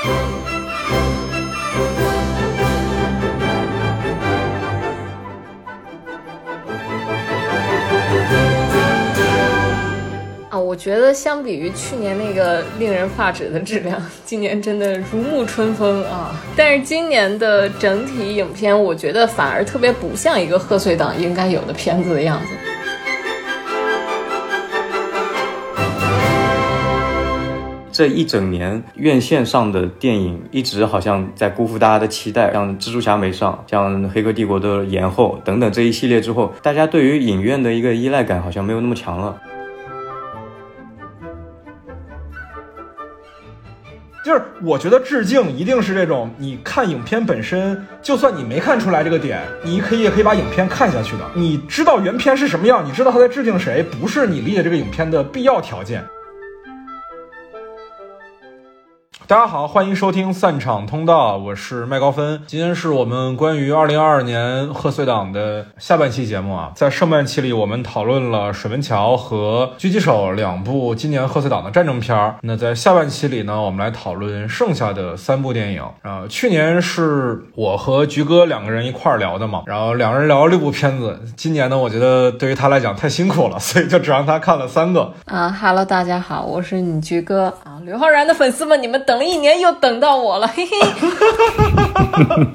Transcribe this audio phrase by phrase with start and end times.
[0.00, 0.02] 啊，
[10.58, 16.34] 我觉得相比于去年那个令人发指的质量，今年真的如沐春风啊！
[16.56, 22.46] 但是今年的整体影片，我觉得反而特别不像一个贺岁档应该有的片子的样子。
[28.00, 39.38] 这一整年院线上的电影一直好像在辜负大家的期待，像蜘蛛侠没上，像黑客帝国的延后等等这一系列之后，大家对于影院的一个依赖感好像没有那么强了。
[44.24, 51.30] 就是我觉得致敬一定是这种，你看影片本身，就算你没看出来这个点，你可以也可以把影片看下去的。
[51.34, 56.02] 你知道原片是什么样，你知道他在致敬谁，不是你理解这个影片的必要条件。
[59.30, 62.42] 大家好，欢迎收听散场通道，我是麦高芬。
[62.48, 72.34] 今天是我们关于二零二二年贺岁档的下半期节目啊，在上半期里我们讨论了《水门桥》和《狙击手》两部今年贺岁档的战争片儿。
[72.42, 76.24] 那在下半期里呢，我们来讨论剩下的三部电影啊。
[76.28, 81.16] 去年是我和菊哥两个人一块儿聊的嘛，然后两人聊了六部片子。
[81.36, 85.12] 今年呢，我觉得对于他来讲太辛苦了，所以就只让他看了三个。
[85.26, 89.19] 啊哈喽，大家好，我是你菊哥啊，刘昊然的粉丝们，你们等。
[89.24, 90.72] 一年又等到我了，嘿嘿。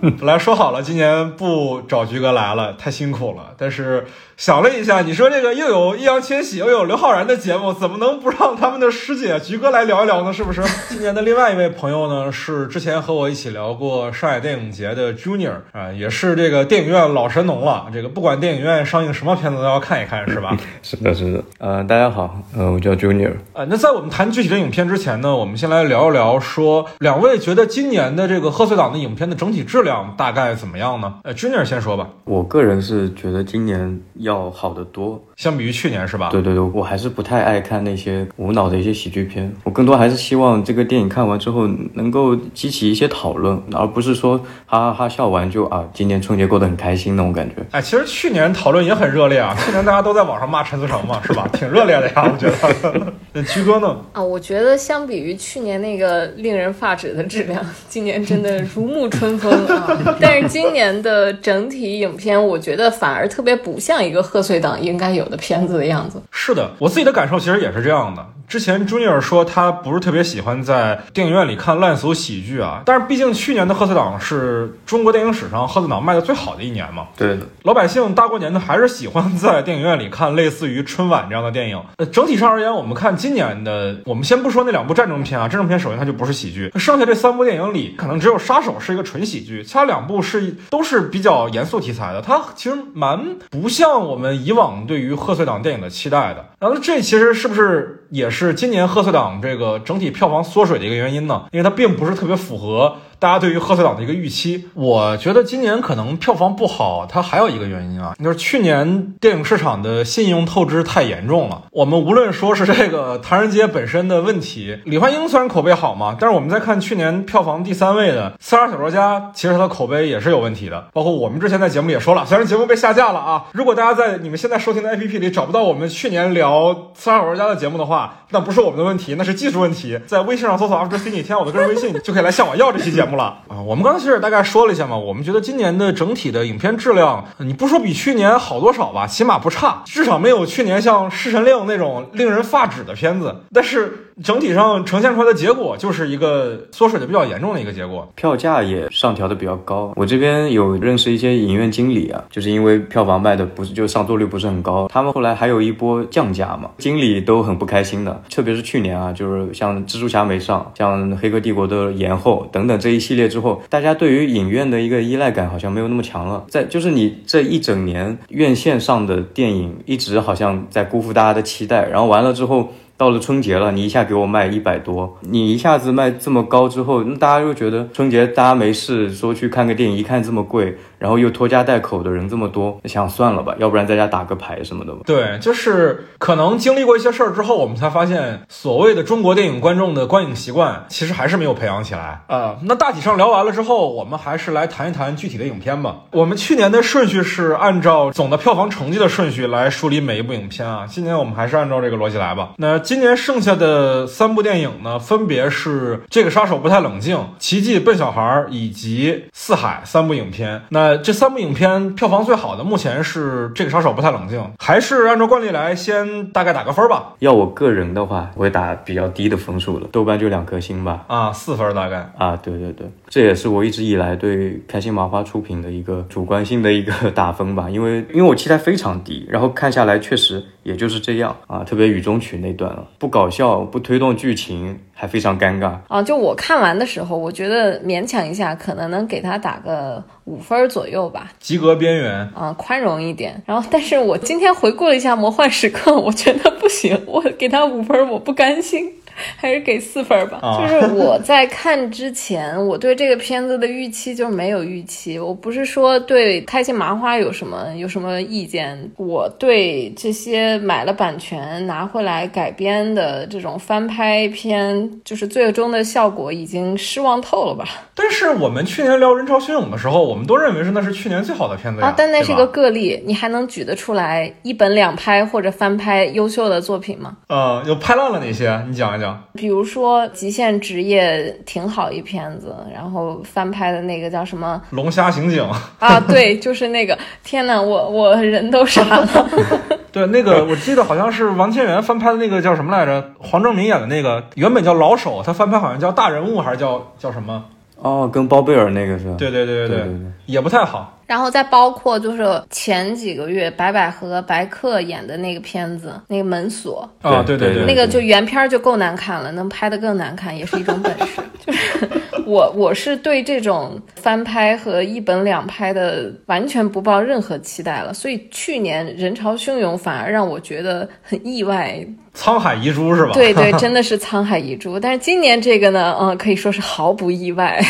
[0.01, 3.53] 本 来说好了今年不找菊哥来了，太辛苦了。
[3.57, 4.05] 但是
[4.37, 10.31] 想了一下，你说这个又有易烊千玺又有刘昊然的节目，怎么能不让他们的师姐菊哥来聊一聊呢？
[10.33, 10.61] 是不是？
[10.89, 17.87] 今年的另外一位朋友呢，是之前和我一起聊过上海电影节的 Junior 啊，也是这个电影院老神农了。
[17.93, 20.55] 这个不管电影院上映什么片子都要看一看，是吧？
[20.83, 21.43] 是的，是的。
[21.59, 23.33] 呃，大家好，呃，我叫 Junior。
[23.53, 26.39] 呃，那在我们谈具体的影片之前呢，我们先来聊一聊。
[26.55, 31.15] 说两位觉得今年的这个贺岁档的影片的整体质量大概怎么样呢？
[31.25, 32.07] 呃，Junior 先说吧。
[32.23, 36.29] 我个人是觉得今年要好得多，相比于去年是吧？
[36.31, 47.55] 对对对，我还是不太爱看那些无脑的一些喜剧片，我更多还是希望这个电影看完之后能够激起一些讨论，而不是说哈哈哈笑完就啊，今年春节过得很开心那种感觉。
[47.71, 51.45] 哎，其实去年讨论也很热烈啊，去年大家都在网上骂陈思诚嘛，是吧？
[51.51, 53.13] 挺热烈的呀，我觉得。
[53.33, 53.97] 那居哥呢？
[54.13, 56.27] 啊，我觉得相比于去年那个。
[56.45, 59.97] 令人发指的质量，今年真的 如沐春风啊！
[60.21, 66.21] 但是今年的整体影片，我觉得反而特别不像一个贺岁档应该有的片子的样子。
[66.29, 68.23] 是的，我自己的感受其实也是这样的。
[68.47, 77.07] 之前 Junior 说他不是特别喜欢在电影院里看烂俗喜剧啊，但是毕竟去年的贺岁档是中国电影史上贺岁档卖的最好的一年嘛。
[77.17, 81.81] 对的，老百姓大过年的还是喜欢在电影院里看类似于春晚这样的电影。
[81.97, 96.45] 呃，整体上而言，我们看今年的，我们先不说那两部战争片啊，战争片首先它就不是喜剧，剩下这三部电影里，可能只有杀手是一个纯喜剧，其他两部是都是比较严肃题材的，它其实蛮不像我们以往对于贺岁档电影的期待的。
[96.59, 98.01] 然后这其实是不是？
[98.11, 102.95] 也是今年贺岁档这个整体票房缩水的一个原因呢，因为它并不是特别符合。
[103.25, 111.63] 大家对于贺岁档的一个预期，我觉得今年可能票房不好，它还有一个原因啊，就是去年电影市场的信用透支太严重了。
[111.71, 120.89] 我们无论说是这个《唐人街》本身的问题，李焕英虽然口碑好嘛，但是我们在看去年票房第三位的《刺杀小说家》，其实它的口碑也是有问题的。
[120.93, 129.99] 包括我们之前在节目也说了，虽然节目被下架了啊，如果大家在你们现在收听的 APP 里找不到我们去年聊《刺杀小说家》的节目的话，那不是我们的问题，那是技术问题。
[130.05, 133.83] 在微信上搜索 After C，你添我的个人微信就可以来向我要这期节目了啊，我们。
[133.83, 143.43] 刚才其实大概说了一下嘛，我们觉得今年的整体的影片质量，你不说比去年好多少吧，起码不差，至少没有去年像《侍神令》那种令人发指的片子。
[143.53, 149.91] 但是整体上呈现出来的结果，就是一个缩水的比较严重的一个结果，票价也上调的比较高。
[149.95, 158.23] 我这边有认识一些影院经理啊，就是因为票房卖的不是就上座率不是很高，他们后来还有一波降价嘛，经理都很不开心的。
[158.29, 163.61] 特别是去年啊，就是像蜘蛛侠没上，像黑客帝国的延后等等这一系列之后。
[163.69, 172.69] 大家对于影院的一个依赖感好像没有那么强了，在就是你这一整年院线上的电影一直好像在辜负大家的期待，然后完了之后。
[172.97, 180.77] 到了春节了，你一下给我卖一百多，你一下子卖这么高之后，那大家又觉得春节大家没事，说去看个电影，一看这么贵。
[181.05, 185.01] 然后又拖家带口的人这么多，想算了吧，要不然在家打个牌什么的吧。
[185.05, 192.23] 对，就是可能经历过一些事儿之后，我们才发现，所谓的中国电影观众的观影习惯，其实还是没有培养起来。
[192.27, 195.97] 呃，那大体上聊完了之后，我们还是来谈一谈具体的影片吧。
[196.09, 202.53] 我们去年的顺序是按照总的票房成绩的顺序来梳理每一部影片啊，今年我们还是按照这个逻辑来吧。
[202.57, 210.63] 那今年剩下的三部电影呢，分别是《这个杀手不太冷静》、《奇迹笨小孩》以及《四海》三部影片。
[210.69, 217.13] 那这三部影片票房最好的，目前是《这个杀手不太冷静》，还是按照惯例来先大概打个分吧。
[217.19, 221.05] 要我个人的话，我会打比较低的分数了，豆瓣就两颗星吧。
[221.07, 222.09] 啊，四分大概。
[222.17, 235.73] 啊，对对对，这也是我一直以来对开心麻花出品的一个主观性的一个打分吧， 因为因为我期待非常低，然后看下来确实也就是这样啊，特别雨中曲那段了，不搞笑，不推动剧情，还非常尴尬。
[235.87, 242.11] 啊，就我看完的时候，我觉得勉强一下，可能能给他打个五分左右吧，及格边缘。
[242.35, 243.41] 啊，宽容一点。
[243.45, 248.91] 然后，但是我今天回顾了一下《魔幻时刻》，我觉得不行，我给他五分，我不甘心。
[249.37, 250.39] 还是给四分吧。
[250.41, 255.17] 啊就是我在看之前，我对这个片子的预期就没有预期。
[255.17, 267.65] 我不是说对开心麻花有什么有什么意见，我对这些买了版权拿回来改编的这种翻拍片，就是最终的效果已经失望透了吧？
[267.95, 271.87] 但是我们去年聊《人潮汹涌》的时候，我们都认为是那是去年最好的片子呀。
[271.87, 277.15] 啊，但那是个个例，你还能举得出来一本两拍或者翻拍优秀的作品吗？
[277.27, 278.63] 呃，有拍烂了哪些？
[278.67, 279.04] 你讲一讲。
[279.33, 285.43] 比如说《极限职业》挺好一片子，然后翻拍的那个叫什么龙虾刑警，
[285.79, 285.99] 啊？
[286.07, 289.07] 对，就是那个，天呐，我我人都傻了。
[289.91, 293.11] 对，那个我记得好像是王千源翻拍的那个叫什么来着？
[293.19, 297.45] 黄正明演的那个，原本叫老手，他翻拍好像叫大人物还是叫叫什么？
[297.77, 299.15] 哦，跟包贝尔那个是吧？
[299.17, 300.94] 对对对对对对对也不太好。
[301.05, 311.21] 然后再包括就是前几个月白百合、白客演的那个片子，那个门锁，啊，对对对那个就原片儿就够难看了，能拍得更难看也是一种本事。
[311.45, 311.87] 就是
[312.25, 321.85] 我我是对这种翻拍和一本两拍的完全不抱任何期待了，所以去年人潮汹涌反而让我觉得很意外。
[322.17, 323.11] 沧海遗珠是吧？
[323.13, 324.79] 对对， 真的是沧海遗珠。
[324.79, 327.63] 但是今年这个呢，嗯，可以说是毫不意外。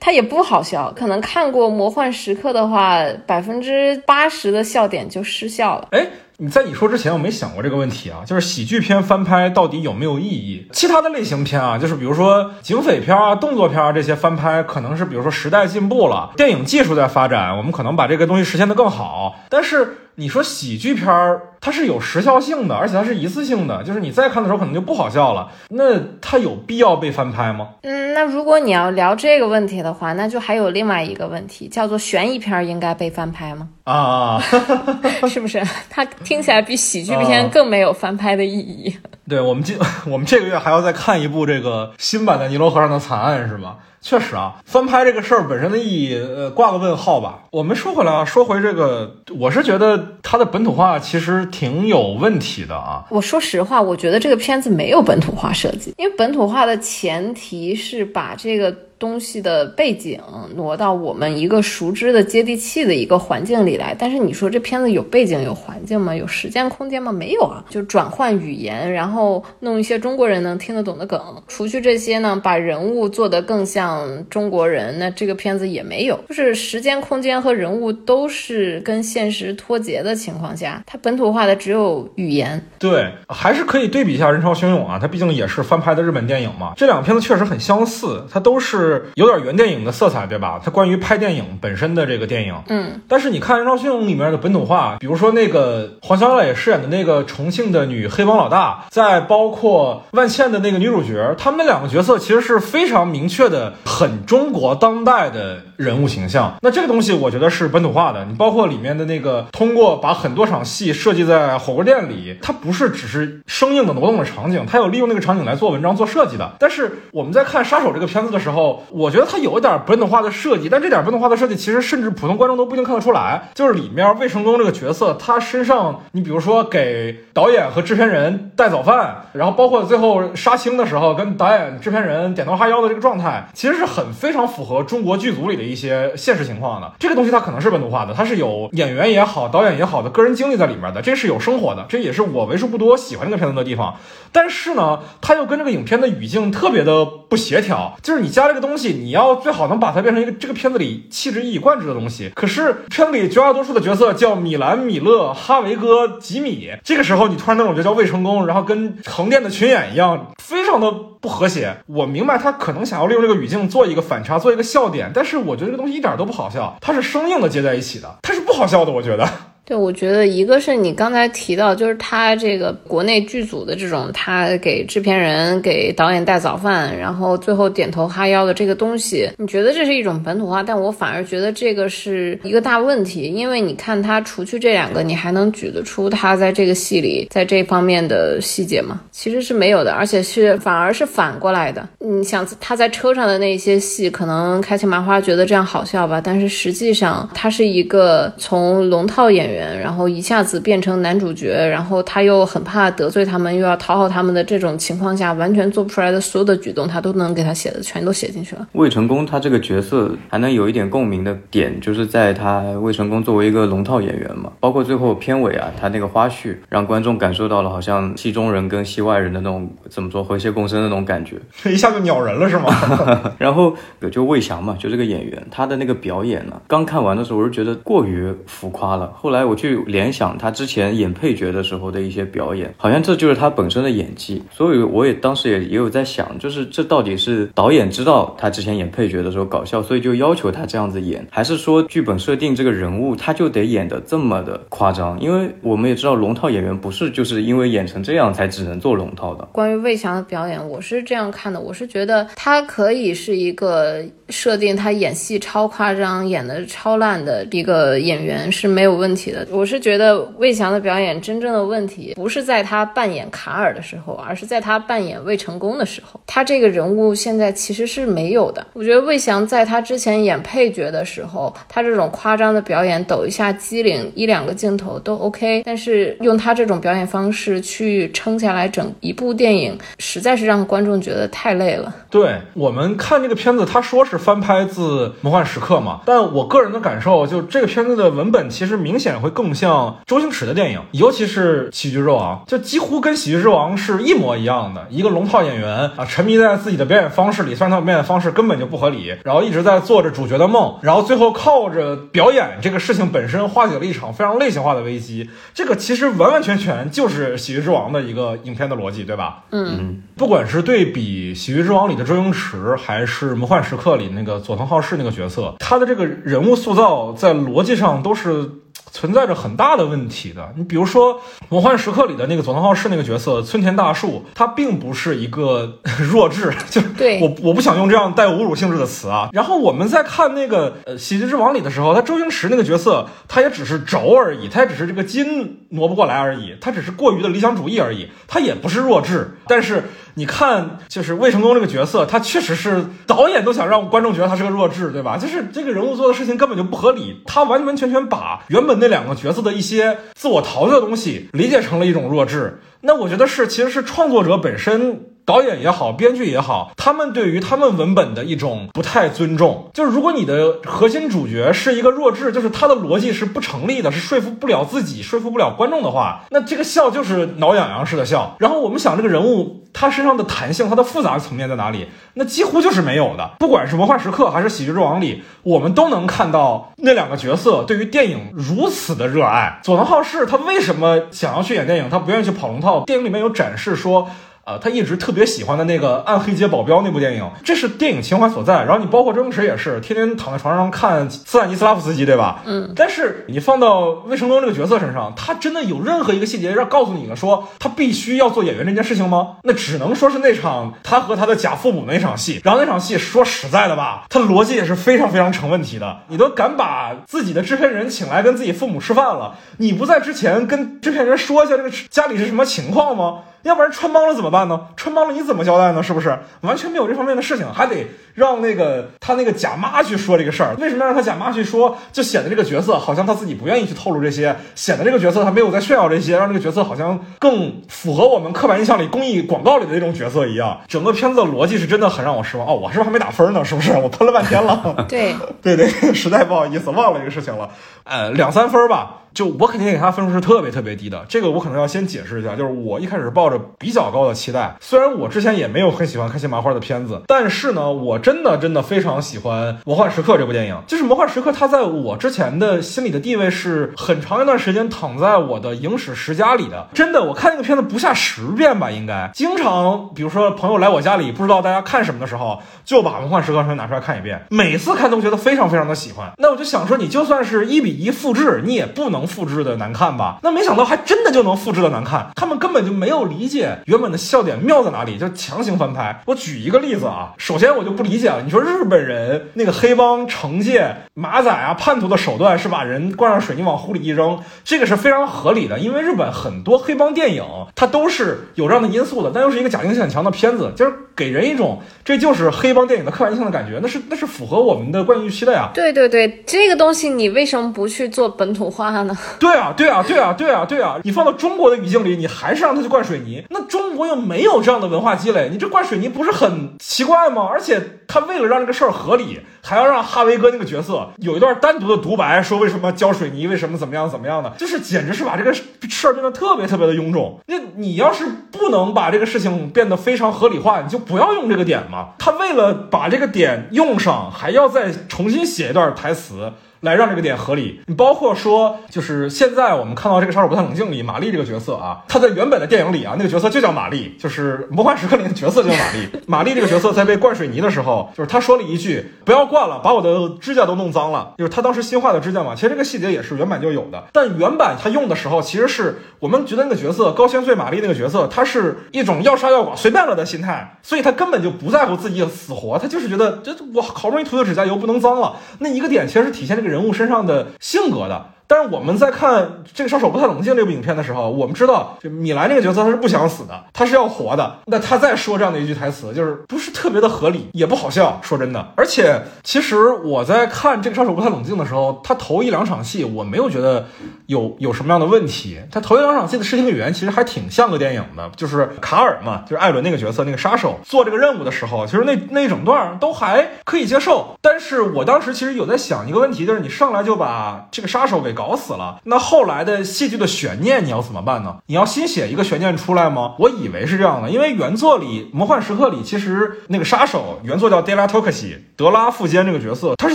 [0.00, 5.88] 它也不好笑，可能看过《魔幻时刻》的话，百分之八十的笑点就失效了。
[5.90, 6.06] 哎，
[6.38, 10.66] 你在你说之前，我没想过这个问题啊，就是喜剧片翻拍到底有没有意义？
[10.72, 19.40] 其他的类型片啊，就是比如说警匪片啊、动作片啊这些翻拍，可能是比如说时代进步了，电影技术在发展，我们可能把这个东西实现的更好。
[19.50, 25.48] 但是你说喜剧片儿，它是有时效性的，而且它是一次性的，就是你再看的时候可能就不好笑了。
[25.68, 27.68] 那它有必要被翻拍吗？
[27.82, 33.68] 嗯，那如果你要聊这个问题的话，那就还有另外一个问题，叫做悬疑片儿应该被翻拍吗？
[33.84, 34.40] 啊啊，
[35.30, 35.62] 是不是？
[35.88, 38.92] 它听起来比喜剧片更没有翻拍的意义。
[39.28, 39.78] 对我们今
[40.10, 43.76] 我们这个月还要再看一部这个新版的《尼罗河上的惨案》是吧？
[44.00, 47.40] 确实啊，翻拍这个事儿本身的意义，呃，挂个问号吧。
[47.50, 53.04] 我们说回来啊，说回这个，我是觉得它的本土化其实挺有问题的啊。
[53.10, 60.20] 我说实话，我觉得这个片子没有本土化设计，因为本土化的前提是把这个东西的背景
[60.54, 63.94] 挪到我们一个熟知的接地气的一个环境里来。
[63.98, 66.14] 但是你说这片子有背景、有环境吗？
[66.14, 67.12] 有时间空间吗？
[67.12, 71.20] 没有啊，就转换语言，然后弄一些中国人能听得懂的梗。
[71.46, 76.18] 除去这些呢，把人物做得更像中国人，那这个片子也没有。
[76.28, 82.60] 就是时间、空间和人物都是跟现实脱节的情况下，它本土化的只有语言。
[82.78, 86.72] 对，还是可以对比一下《人潮汹涌》啊，它毕竟也是翻拍的日本电影嘛。
[86.76, 90.60] 这两个片子确实很相似，它都是有点原电影的色彩，对吧？
[90.64, 106.54] 它关于拍电影本身的这个电影，嗯，但是你看《人潮汹涌》里面的本土化，比如说那个黄小磊饰演的那个重庆的女黑帮老大，再包括万茜的那个女主角，他们那两个角色其实是非常明确的，很中国当代的人物形象。
[106.62, 108.24] 那这个东西我觉得是本土化的。
[108.24, 116.52] 你包括里面的那个，通过把很多场戏设计在火锅店里，它不是只是生硬的挪动的场景，它有利用那个场景来做文章、做设计的。
[116.58, 123.50] 但是我们在看《杀手》这个片子的时候，我觉得它有一点本土化的设计，但这点本土化的设计其实甚至普通观众都不一定看得出来。
[123.54, 136.92] 就是里面魏成功这个角色，他身上，你比如说给导演和制片人带早饭，然后包括最后杀青的时候跟导演、制片人点头哈腰的这个状态，其实是很非常符合中国剧组里的一些现实情况的。
[136.98, 141.00] 这个东西它可能是本土化的，它是有演员也好、导演也好的个人经历在里面的。
[141.00, 143.94] 这是有生活的，这也是我为数不多喜欢这个片子的地方。
[144.30, 147.96] 但是呢，它又跟这个影片的语境特别的不协调。
[148.02, 152.30] 就是你加这个东东西，你要最好能把它变成一个这个片子里气质一以贯之的东西。
[152.34, 161.78] 可是片子里绝大多数的角色叫米兰、米勒、哈维哥、吉米，这个时候你突然那种就叫未成功，然后跟横店的群演一样，非常的不和谐。
[161.86, 169.28] 我明白他可能想要利用这个语境做一个反差，做一个笑点，但是我觉得这个东西一点都不好笑，它是生硬的接在一起的，它是不好笑的，我觉得。
[169.68, 180.62] 对，我觉得一个是你刚才提到，就是他这个国内剧组的这种，他给制片人、给导演带早饭，然后最后点头哈腰的这个东西，你觉得这是一种本土化？
[180.62, 188.98] 但我反而觉得这个是一个大问题，因为你看他除去这两个，你还能举得出他在这个戏里在这方面的细节吗？
[189.12, 191.86] 其实是没有的，而且是反而是反过来的。
[191.98, 199.57] 你想他在车上的那些戏，可能开心麻花觉得这样好笑吧，但是实际上他是一个从龙套演员。
[199.58, 208.66] 然后一下子变成男主角，然后他又很怕得罪他们，又要讨好他们的这种情况下，完全做不出来的所有的举动，他都能给他写的全都写进去了。
[208.72, 221.36] 魏成功他这个角色还能有一点共鸣的点，就是在他魏成功作为一个龙套演员嘛，包括最后片尾啊，他那个花絮让观众感受到了好像戏中人跟戏外人的那种怎么说和谐共生的那种感觉，
[221.70, 222.68] 一下就鸟人了是吗？
[223.38, 223.74] 然后
[224.12, 229.47] 就魏翔嘛，就这个演员，他的那个表演呢，刚看完的时候我是觉得过于浮夸了，后来。
[229.48, 234.42] 我去联想他之前演配角的时候的一些表演，好像这就是他本身的演技。
[234.52, 245.18] 所以我也当时也也有在想，就是这到底是导演知道他之前演配角的时候搞笑，所以就要求他这样子演，还是说剧本设定这个人物他就得演的这么的夸张？
[245.20, 249.48] 因为我们也知道龙套演员不是就是因为演成这样才只能做龙套的。
[249.52, 259.37] 关于魏翔的表演，我是这样看的，我是觉得他可以是一个设定他演戏超夸张、演的超烂的一个演员是没有问题的。
[259.50, 266.20] 我是觉得魏翔的表演真正的问题不是在他扮演卡尔的时候，而是在他扮演魏成功的时候。
[266.26, 268.66] 他这个人物现在其实是没有的。
[268.72, 275.62] 我觉得魏翔在他之前演配角的时候，他这种夸张的表演，抖一下机灵，一两个镜头都 OK。
[275.64, 281.94] 但是用他这种表演方式去撑下来整一部电影，实在是让观众觉得太累了。
[282.10, 289.28] 对我们看这个片子，他说是翻拍自《魔幻时刻》嘛，但我个人的感受就这个片子的文本其实明显会。
[289.38, 294.84] 更像周星驰的电影，尤其是《喜剧之王》，就几乎跟《喜剧之王》是一模一样的。
[294.90, 305.30] 一个龙套演员啊，沉迷在自己的表演方式里，虽然他表演方式根本就不合理，然后一直在做着主角的梦，然后最后靠着表演这个事情本身化解了一场非常类型化的危机。
[305.54, 309.44] 这个其实完完全全就是《喜剧之王》的一个影片的逻辑，对吧？
[309.52, 318.48] 嗯，不管是对比《喜剧之王》里的周星驰，还是《魔幻时刻》里那个佐藤浩市那个角色，他的这个人物塑造在逻辑上都是。
[318.90, 320.52] 存在着很大的问题的。
[320.56, 321.14] 你比如说
[321.48, 325.78] 《魔幻时刻》里的那个佐藤浩市那个角色村田大树，他并不是一个
[326.10, 329.28] 弱智，就对我我不想用这样带侮辱性质的词啊。
[329.32, 339.84] 然后我们在看那个呃《喜剧之王》里的时候，他周星驰那个角色，他也只是轴而已，他也只是这个筋挪不过来而已，他只是过于的理想主义而已，他也不是弱智，但是。
[340.18, 345.16] 你看，就是魏成功这个角色，他确实是导演都想让观众觉得他是个弱智，对吧？
[345.16, 352.60] 就是这个人物做的事情根本就不合理，他完完全全把原本那两个角色的一些自我陶醉的东西理解成了一种弱智。
[352.80, 355.02] 那我觉得是，其实是创作者本身。
[355.28, 359.68] 导演也好，编剧也好，他们对于他们文本的一种不太尊重。
[359.74, 368.36] 就是如果你的核心主角是一个弱智，就是他的逻辑是不成立的，是说服不了自己，说服不了观众的话，那这个笑就是挠痒痒式的笑。
[368.38, 371.88] 然后我们想这个人物他身上的弹性，他的复杂层面在哪里？
[372.14, 373.32] 那几乎就是没有的。
[373.38, 379.60] 不管是《魔幻时刻》还是《喜剧之王》里，我们都能看到那两个角色对于电影如此的热爱。
[379.62, 381.90] 佐藤浩市他为什么想要去演电影？
[381.90, 382.84] 他不愿意去跑龙套。
[382.86, 384.08] 电影里面有展示说。
[384.48, 388.64] 啊，他一直特别喜欢的那个《暗黑街保镖》那部电影，这是电影情怀所在。
[388.64, 392.40] 然后你包括周星驰也是，天天躺在床上看斯坦尼斯拉夫斯基，对吧？
[392.46, 392.72] 嗯。
[392.74, 399.36] 但是你放到魏成功这个角色身上，他真的有任何一个细节要告诉你了，说他必须要做演员这件事情吗？
[399.42, 402.40] 那只能说是那场他和他的假父母那场戏。
[402.42, 405.98] 然后那场戏说实在的吧，他逻辑也是非常非常成问题的。
[406.08, 413.18] 你都敢把自己的制片人请来跟自己父母吃饭了，你不在之前跟制片人说一下这个家里是什么情况吗？
[413.42, 414.60] 要不然穿帮了怎么办呢？
[414.76, 415.82] 穿帮了你怎么交代呢？
[415.82, 420.54] 是不是完全没有这方面的事情，还得让那个他那个假妈去说这个事儿？
[420.58, 421.76] 为什么要让他假妈去说？
[421.92, 430.60] 就显得这个角色好像他自己不愿意去透露这些，显得这个角色他没有在炫耀这些，让这个角色好像更符合我们刻板印象里公益广告里的那种角色一样。
[430.68, 432.54] 整个片子的逻辑是真的很让我失望哦！
[432.54, 433.44] 我是不是还没打分呢？
[433.44, 434.86] 是不是我喷了半天了？
[434.88, 437.48] 对 对对，实在不好意思，忘了这个事情了。
[437.84, 439.02] 呃，两三分吧。
[439.18, 441.04] 就我肯定给他分数是特别特别低的。
[441.08, 450.56] 这个我可能要先解释一下，就是我一开始抱着比较高的期待，虽然我之前也没有很喜欢开心麻花的片子，但是呢，我真的真的非常喜欢《魔幻时刻》这部电影。
[450.68, 456.68] 就是《魔幻时刻》，它在我之前的心里的地位是很长一段时间躺在我的影史十佳里的。
[456.72, 466.12] 真的，我看那个片子不下十遍吧，应该经常，比如说朋友来我家里，不知道大家看什么的时候，就把《魔幻时刻》拿出来看一遍，每次看都觉得非常非常的喜欢。
[466.18, 470.18] 那我就想说，你就算是一比一复制，你也不能复制的难看吧？
[470.22, 476.02] 那没想到还真的就能复制的难看，他们根本就没有理解原本的笑点妙在哪里，就强行翻拍。
[476.06, 487.24] 我举一个例子啊，首先我就不理解了，你说日本人那个黑帮惩戒马仔啊叛徒的手段是把人灌上水泥往湖里一扔，这个是非常合理的，因为日本很多黑帮电影
[487.54, 495.50] 它都是有这样的因素的，但又是一个假定性很强的片子，就是给人一种这就是黑帮电影的刻板印象的感觉，那是那是符合我们的观影预期的呀。
[495.54, 498.87] 对对对，这个东西你为什么不去做本土化呢？
[499.18, 500.76] 对啊，对啊，对啊，对啊，对啊！
[500.82, 507.28] 你放到中国的语境里，你还是让他去灌水泥，那中国又没有这样的文化积累，你这灌水泥不是很奇怪吗？
[507.30, 517.20] 而且他为了让这个事儿合理，还要让哈维哥那个角色有一段单独的独白，说为什么浇水泥，为什么怎么样怎么样的，就是简直是把这个事儿变得特别特别的臃肿。
[517.26, 521.90] 那你要是不能把这个事情变得非常合理化，你就不要用这个点嘛。
[521.98, 526.32] 他为了把这个点用上，还要再重新写一段台词。
[526.60, 535.88] 来让这个点合理，你包括说，就是现在我们看到这个杀手不太冷静里，玛丽这个角色啊，她在原本的电影里啊，那个角色就叫玛丽，就是魔幻时刻里的角色叫玛丽。
[536.06, 542.34] 玛丽这个角色在被灌水泥的时候，就是她说了一句“不要灌了，把我的指甲都弄脏了”，就是她当时新画的指甲嘛。
[542.34, 555.16] 其实这个细节也是原版就有的，但原版她用的时候，其实是我们觉得那个角色高千穗玛丽那个角色，她是一种要杀要剐随便了的心态，所以她根本就不在乎自己的死活，她就是觉得这我好不容易涂的指甲油不能脏了。
[555.38, 557.28] 那一个点其实是体现这个人物身上的。
[557.40, 558.17] 性格的。
[558.28, 564.40] 但是我们在看这个杀手不太冷静这部影片的时候，我们知道，这米兰这个角色他是不想死的，他是要活的。
[564.44, 567.98] 那他再说这样的一句台词，就是不是特别的合理，也不好笑。
[568.02, 573.66] 说真的，而且其实我在看这个杀手不太冷静的时候，他头一两场戏我没有觉得
[574.04, 575.40] 有有什么样的问题。
[575.50, 584.18] 他头一两场戏的视听语言其实还挺像个电影的，就是卡尔嘛，就是艾伦那个角色那个杀手做这个任务的时候，其实那那一整段都还可以接受。
[584.20, 588.17] 但是我当时其实有在想一个问题，就是你上来就把这个杀手给。
[588.18, 591.36] 搞死了，那后来的戏剧的悬念你要怎么办呢？
[591.46, 593.14] 你要新写一个悬念出来吗？
[593.20, 599.94] 我以为是这样的，因为原作里《魔幻时刻》里其实那个杀手原作叫德拉托克西，德拉富坚这个角色，他是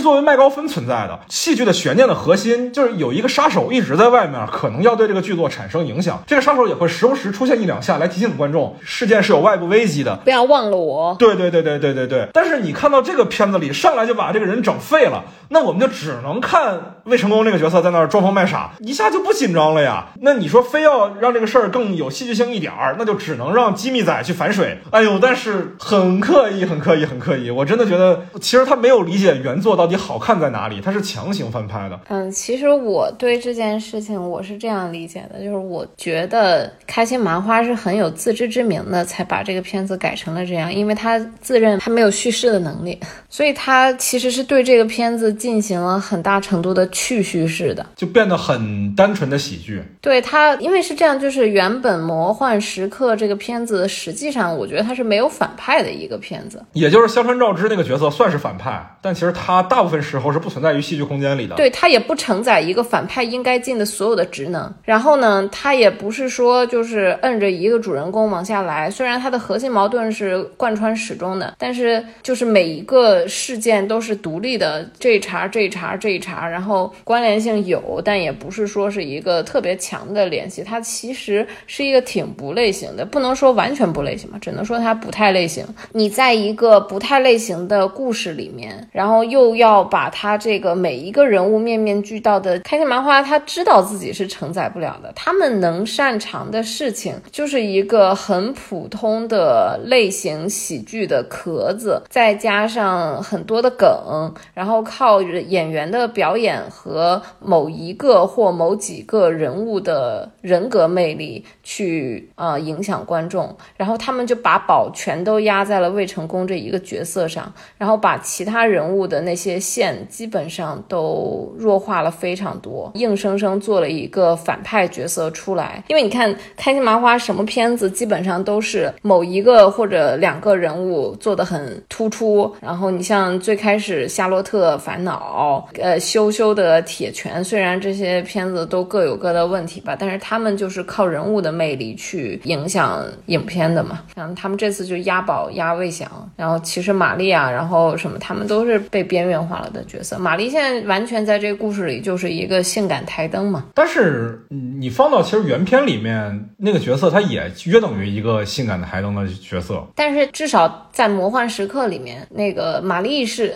[0.00, 1.20] 作为麦高芬存在的。
[1.28, 6.22] 戏剧的悬念的核心就是有一个杀手一直在外面，可能要对这个剧作产生影响。
[6.26, 11.14] 这个杀手也会时不时出现一两下来提醒观众，事件是有外部危机的，不要忘了我。
[11.18, 12.28] 对对对对对对对。
[12.32, 18.08] 但是你看到这个片子里上来就把这个人整废了，那我们就只能看魏成功这个角色在那儿。
[18.14, 20.06] 装疯卖傻，一下就不紧张了呀。
[20.20, 24.78] 那你说非要让这个事儿更有戏剧性一点儿，那就只能让机密仔去反水。
[24.92, 27.50] 哎呦，但是很刻意，很刻意，很刻意。
[27.50, 31.98] 我真的觉得，其实他没有理解原作到底好看在哪里，他是强行翻拍的。
[32.06, 42.96] 嗯，其实我对这件事情我是这样理解的，就是我觉得开心麻花是很有自知之明的，才把这个片子改成了这样，因为他自认他没有叙事的能力，
[43.28, 47.84] 所以他其实是对这个片子进行了很大程度的去叙事的。
[48.04, 61.54] 变得很单纯的喜剧，对它，因为是这样，就是原本《魔幻时刻》这个片子，实际上我觉得它是没有反派的一个片子，也就是香川照之那个角色算是反派，但其实他大部分时候是不存在于戏剧空间里的。
[61.54, 64.72] 对，他也不承载一个反派应该尽的所有的职能。
[64.82, 77.93] 然后呢，他也不是说就是摁着一个主人公往下来，虽然他的核心矛盾是贯穿始终的，但是就是每一个事件都是独立的，这一茬这一茬这一茬，然后关联性有。
[78.00, 85.64] 但也不是说是一个特别强的联系，它其实是一个挺不类型的，不能说完全不类型吧，只能说它不太类型。
[85.92, 95.12] 你在一个不太类型的故事里面，然后又要把它这个每一个人物面面俱到的开心麻花，他知道自己是承载不了的。
[95.14, 107.94] 他们能擅长的事情就是一个很普通的类型喜剧的壳子，再加上很多的梗，然后靠演员的表演和某一。
[107.94, 125.82] 个或某几个人物的人格魅力去啊影响观众，然后他们就把宝全都压在了魏成功这一个角色上，然后把其他人物的那些线基本上都弱化了非常多，硬生生做了一个反派角色出来。
[125.86, 137.63] 因为你看开心麻花什么片子，基本上都是某一个或者两个人物做的很突出，然后你像最开始《夏洛特烦恼》，呃，羞羞的铁拳虽然。
[137.64, 144.02] 然这些片子都各有各的问题吧，但是他们就是靠人物的魅力去影响影片的嘛。
[144.14, 150.18] 像他们这次就押宝押魏翔，然后其实玛丽啊，然后什么，他们都是被边缘化了的角色。
[150.18, 153.64] 玛丽现在完全在这个故事里就是一个性感台灯嘛。
[153.74, 154.44] 但是
[154.78, 159.82] 你放到其实原片里面那个角色，他也约等于一个性感的台灯的角色。
[159.94, 163.54] 但是至少在魔幻时刻里面，那个玛丽是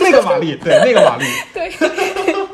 [0.00, 1.70] 那个玛丽，对那个玛丽，对。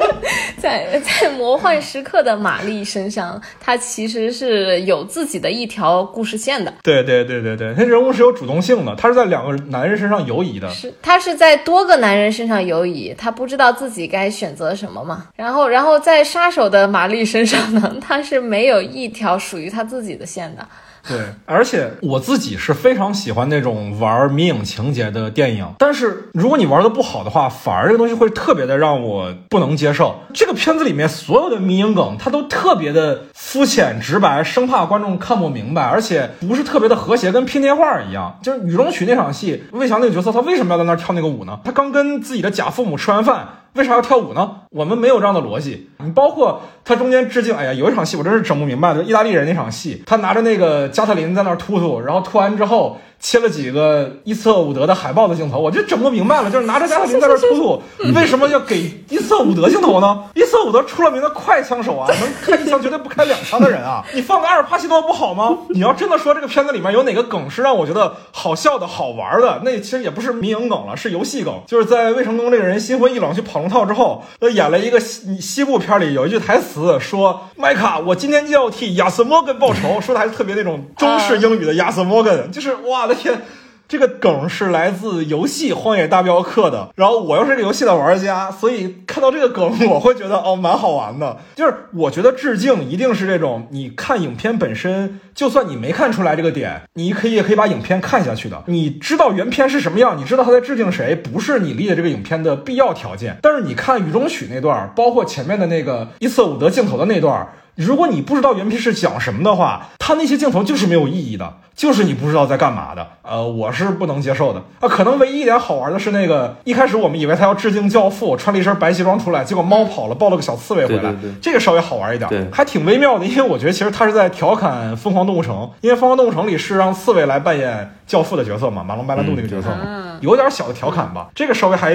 [0.62, 6.72] 在在魔幻时刻的玛丽身上，她其实是有自己的一条故事线的。
[6.84, 10.68] 对对对对对，她人物是有主动性的，她是在两个男人身上游移的。
[10.70, 15.26] 是，她是在多个男人身上游移，她不知道自己该选择什么嘛。
[15.34, 20.64] 然后，然后在杀手的玛丽身上呢，她是没有一条属于她自己的线的。
[21.08, 30.20] 对，而且我自己是非常喜欢那种玩迷影情节的电影，但是如果你玩的不好的话，反而这个东西会特别的让我不能接受。
[30.32, 38.38] 这个片子里面所有的迷影梗，它都特别的肤浅直白，生怕观众看不明白，而且不是特别的和谐，跟拼贴画一样。
[38.42, 41.58] 就是雨中曲那场戏，魏翔那个角色，他为什么要在那儿跳那个舞呢？
[41.64, 43.48] 他刚跟自己的假父母吃完饭。
[43.74, 44.56] 为啥要跳舞呢？
[44.70, 45.90] 我们没有这样的逻辑。
[45.98, 52.98] 你包括他中间致敬，哎呀，有一场戏我真是整不明白的，意大利人那场戏，他拿着那个加特林在那儿突突，然后突完之后。
[53.22, 57.82] 切了几个伊瑟伍德的海报的镜头，我就整不明白了，就是拿着加特林在这突突，
[58.16, 60.24] 为什么要给伊瑟伍德镜头呢？
[60.34, 65.56] 伊瑟伍德出了名的快枪手啊，能开一枪绝对不开两枪的人啊， 你放个阿尔帕西诺不好吗？
[65.70, 83.11] 你要真的说这个片子里面有哪个梗是让我觉得好笑的好玩的，那其实也不是迷影梗了，是游戏梗，就是在魏成功这个人心灰意冷去跑龙套之后，他演了一个西西部片里有一句台词说：“麦卡，我今天就要替亚瑟摩根报仇。”说的还是特别那种中式英语的亚瑟摩根，就是哇。
[83.14, 83.42] 天，
[83.88, 86.90] 这个梗是来自游戏《荒野大镖客》的。
[86.96, 91.38] 然后我又是这个游戏的玩家，所以看到这个梗，我会觉得哦，蛮好玩的。
[91.54, 98.62] 就是我觉得致敬一定是这种，你看影片本身，就算你没看出来这个点，你可以也可以把影片看下去的。
[98.66, 103.36] 你知道原片是什么样，你知道他在致敬谁，不是你理解这个影片的必要条件。
[103.42, 107.46] 但是你看《雨中曲》那段，包括前面的那个伊瑟伍德镜头的那段。
[107.76, 113.06] 如果你不知道原片是讲什么的话，他那些镜头就是没有意义的，就是你不知道在干嘛的。
[113.22, 114.62] 呃，我是不能接受的。
[114.80, 123.24] 啊，可能唯一一点好玩的是那个一开始我们以为他要致敬教父，穿了一身白西装出来，结果猫跑了，抱了个小刺猬回来，这个稍微好玩一点，还挺微妙的。
[123.24, 131.28] 因为我觉得其实他是在调侃《疯狂动物城》，因为《疯狂动物城》里是让刺猬来扮演教父的角色嘛，马龙白兰度那个角色嘛，有点小的调侃吧。
[131.34, 131.92] 这个稍微还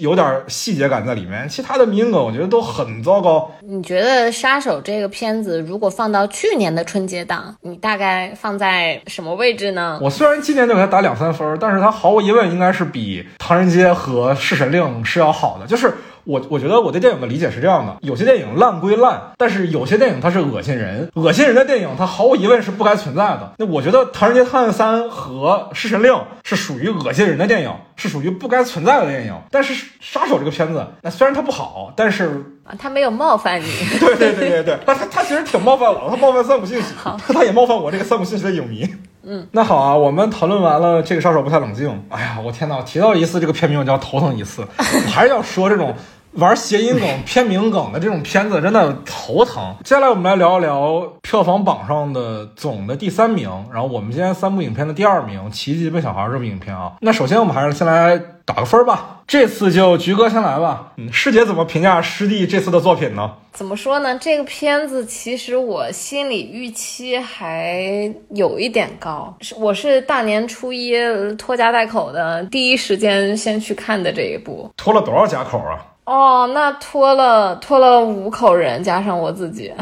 [0.00, 3.50] 有点细节感在里面，其他的名梗我觉得都很糟糕。
[3.60, 5.04] 你觉得杀手这个？
[5.14, 9.96] 片子如果放到去年的春节档，你大概放在什么位置呢？
[10.02, 15.94] 我虽然今年就给他打两三分，但是他毫无疑问应该是比《唐人街》和《弑神令》是要好的，就是。
[16.24, 23.52] 我我觉得我对电影的理解是这样的：有些电影烂归烂，但是有些电影它是恶心人，恶心人的电影它毫无疑问是不该存在的。
[23.58, 29.34] 那我觉得《唐人街探案三》和《弑神令》是属于恶心人的电影，是属于不该存在的电影。
[29.50, 33.66] 但是《杀手》这个片子，那虽然它不好，但是啊，他没有冒犯你。
[34.00, 36.94] 对对对对对，他他他其实挺冒犯我，他冒犯三浦信息，
[37.32, 38.88] 他也冒犯我这个三浦信息的影迷。
[39.26, 42.02] 嗯，那好啊，我们讨论完了这个杀手不太冷静。
[42.10, 45.94] 哎呀，我天呐，提到一次这个片名我就要头疼一次，我还是要说这种。
[46.36, 49.74] 玩谐音梗、片名梗的这种片子真的头疼。
[49.84, 56.94] 接下来我们来聊一聊票房榜上的总的第三名，然后我们今天三部影片的第二名《奇迹笨小孩》这部影片啊。
[57.00, 59.20] 那首先我们还是先来打个分吧。
[59.28, 60.92] 这次就菊哥先来吧。
[60.96, 63.30] 嗯，师姐怎么评价师弟这次的作品呢？
[63.52, 64.18] 怎么说呢？
[64.18, 70.92] 这个片子其实我心里预期还有一点高，是我是大年初一
[71.36, 74.68] 拖家带口的第一时间先去看的这一部。
[74.76, 75.78] 拖了多少家口啊？
[76.04, 79.72] 哦，那拖了拖了五口人，加上我自己。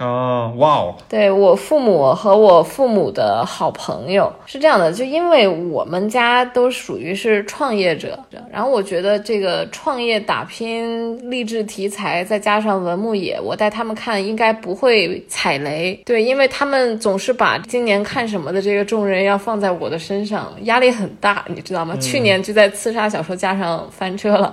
[0.00, 0.94] 哦，哇哦！
[1.08, 8.18] 对我父母和我父母的好朋友是这样的，就因为我们家都属于是创业者，
[8.50, 15.94] 然后我觉得这个创业打拼励志题材，再加上文牧野，我带他们看应该不会踩雷。
[16.04, 21.96] 对，因为他们总是把今年看什么的这个重任要放在我的身上，压力很大，你知道吗？
[22.00, 24.52] 去年就在刺杀小说家上翻车了，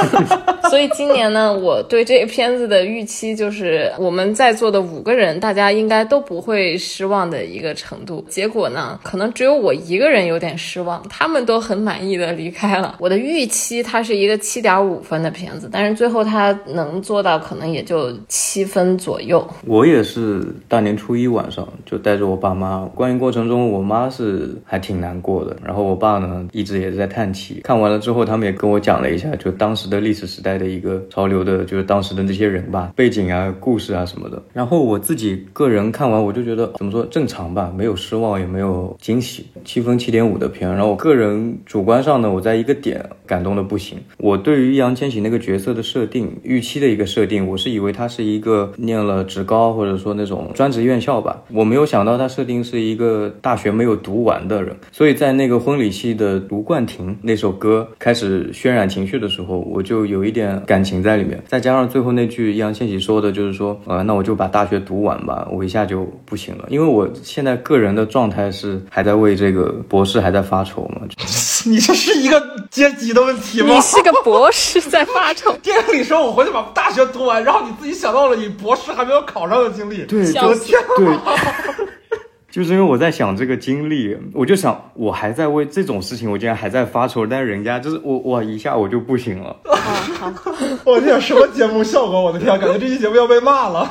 [0.68, 4.65] 所以今年呢，我对这个片子的预期就是我们在做。
[4.66, 8.26] 做的五个人，大家应该都不会失望的一个程度。
[8.28, 12.96] 结果呢，可能只有我一个人有点失望，他们都很满意的离开了。
[12.98, 19.48] 我的预期它是一个七点五分的片子，但是最后它能做到可能也就七分左右。
[19.66, 27.60] 我也是大年初一晚上就带着我爸妈，观影过程中我妈是还挺难过的，然后我爸呢一直也是在叹气。
[27.62, 34.42] 看完了之后，他们也跟我讲了一下，就当时的历史时代的一个潮流的，就是当时的那些人吧，背景啊、故事啊什么的。
[34.56, 40.70] 然后我自己个人看完，我就觉得怎么说正常吧，没有失望，也没有惊喜，七分七点五的片。
[40.70, 43.98] 然后我个人主观上呢，我在一个点感动的不行。
[44.16, 54.74] 我对于易烊千玺那个角色的设定、预期的一个设定，我是以为他是一个念了职高或者说那种专职院校吧，我没有想到他设定是一个大学没有读完的人。
[54.90, 61.38] 所以在那个婚礼戏的《卢冠廷》那首歌开始渲染情绪的时候，我就有一点感情在里面。
[61.46, 71.02] 再加上最后那句易烊千玺说的，就是说，呃，那我就把大学读完吧，我一下就不行了，因为我现在个人的状态是还在为这个博士还在发愁嘛。
[71.66, 73.74] 你这是一个阶级的问题吗？
[73.74, 75.52] 你是个博士在发愁。
[75.62, 80.04] 电影里说我回去把大学读完，然后你自己想到了你博士还没有考上的经历。
[80.04, 80.32] 对，
[80.96, 81.06] 对，
[82.56, 89.54] 就是因为我在想这个经历，我就想我还在为这种事情，我竟然还在发愁，但是人家就是我，我一下我就不行了。
[90.82, 92.18] 我天什么节目效果？
[92.18, 93.86] 我的天，感觉这期节目要被骂了。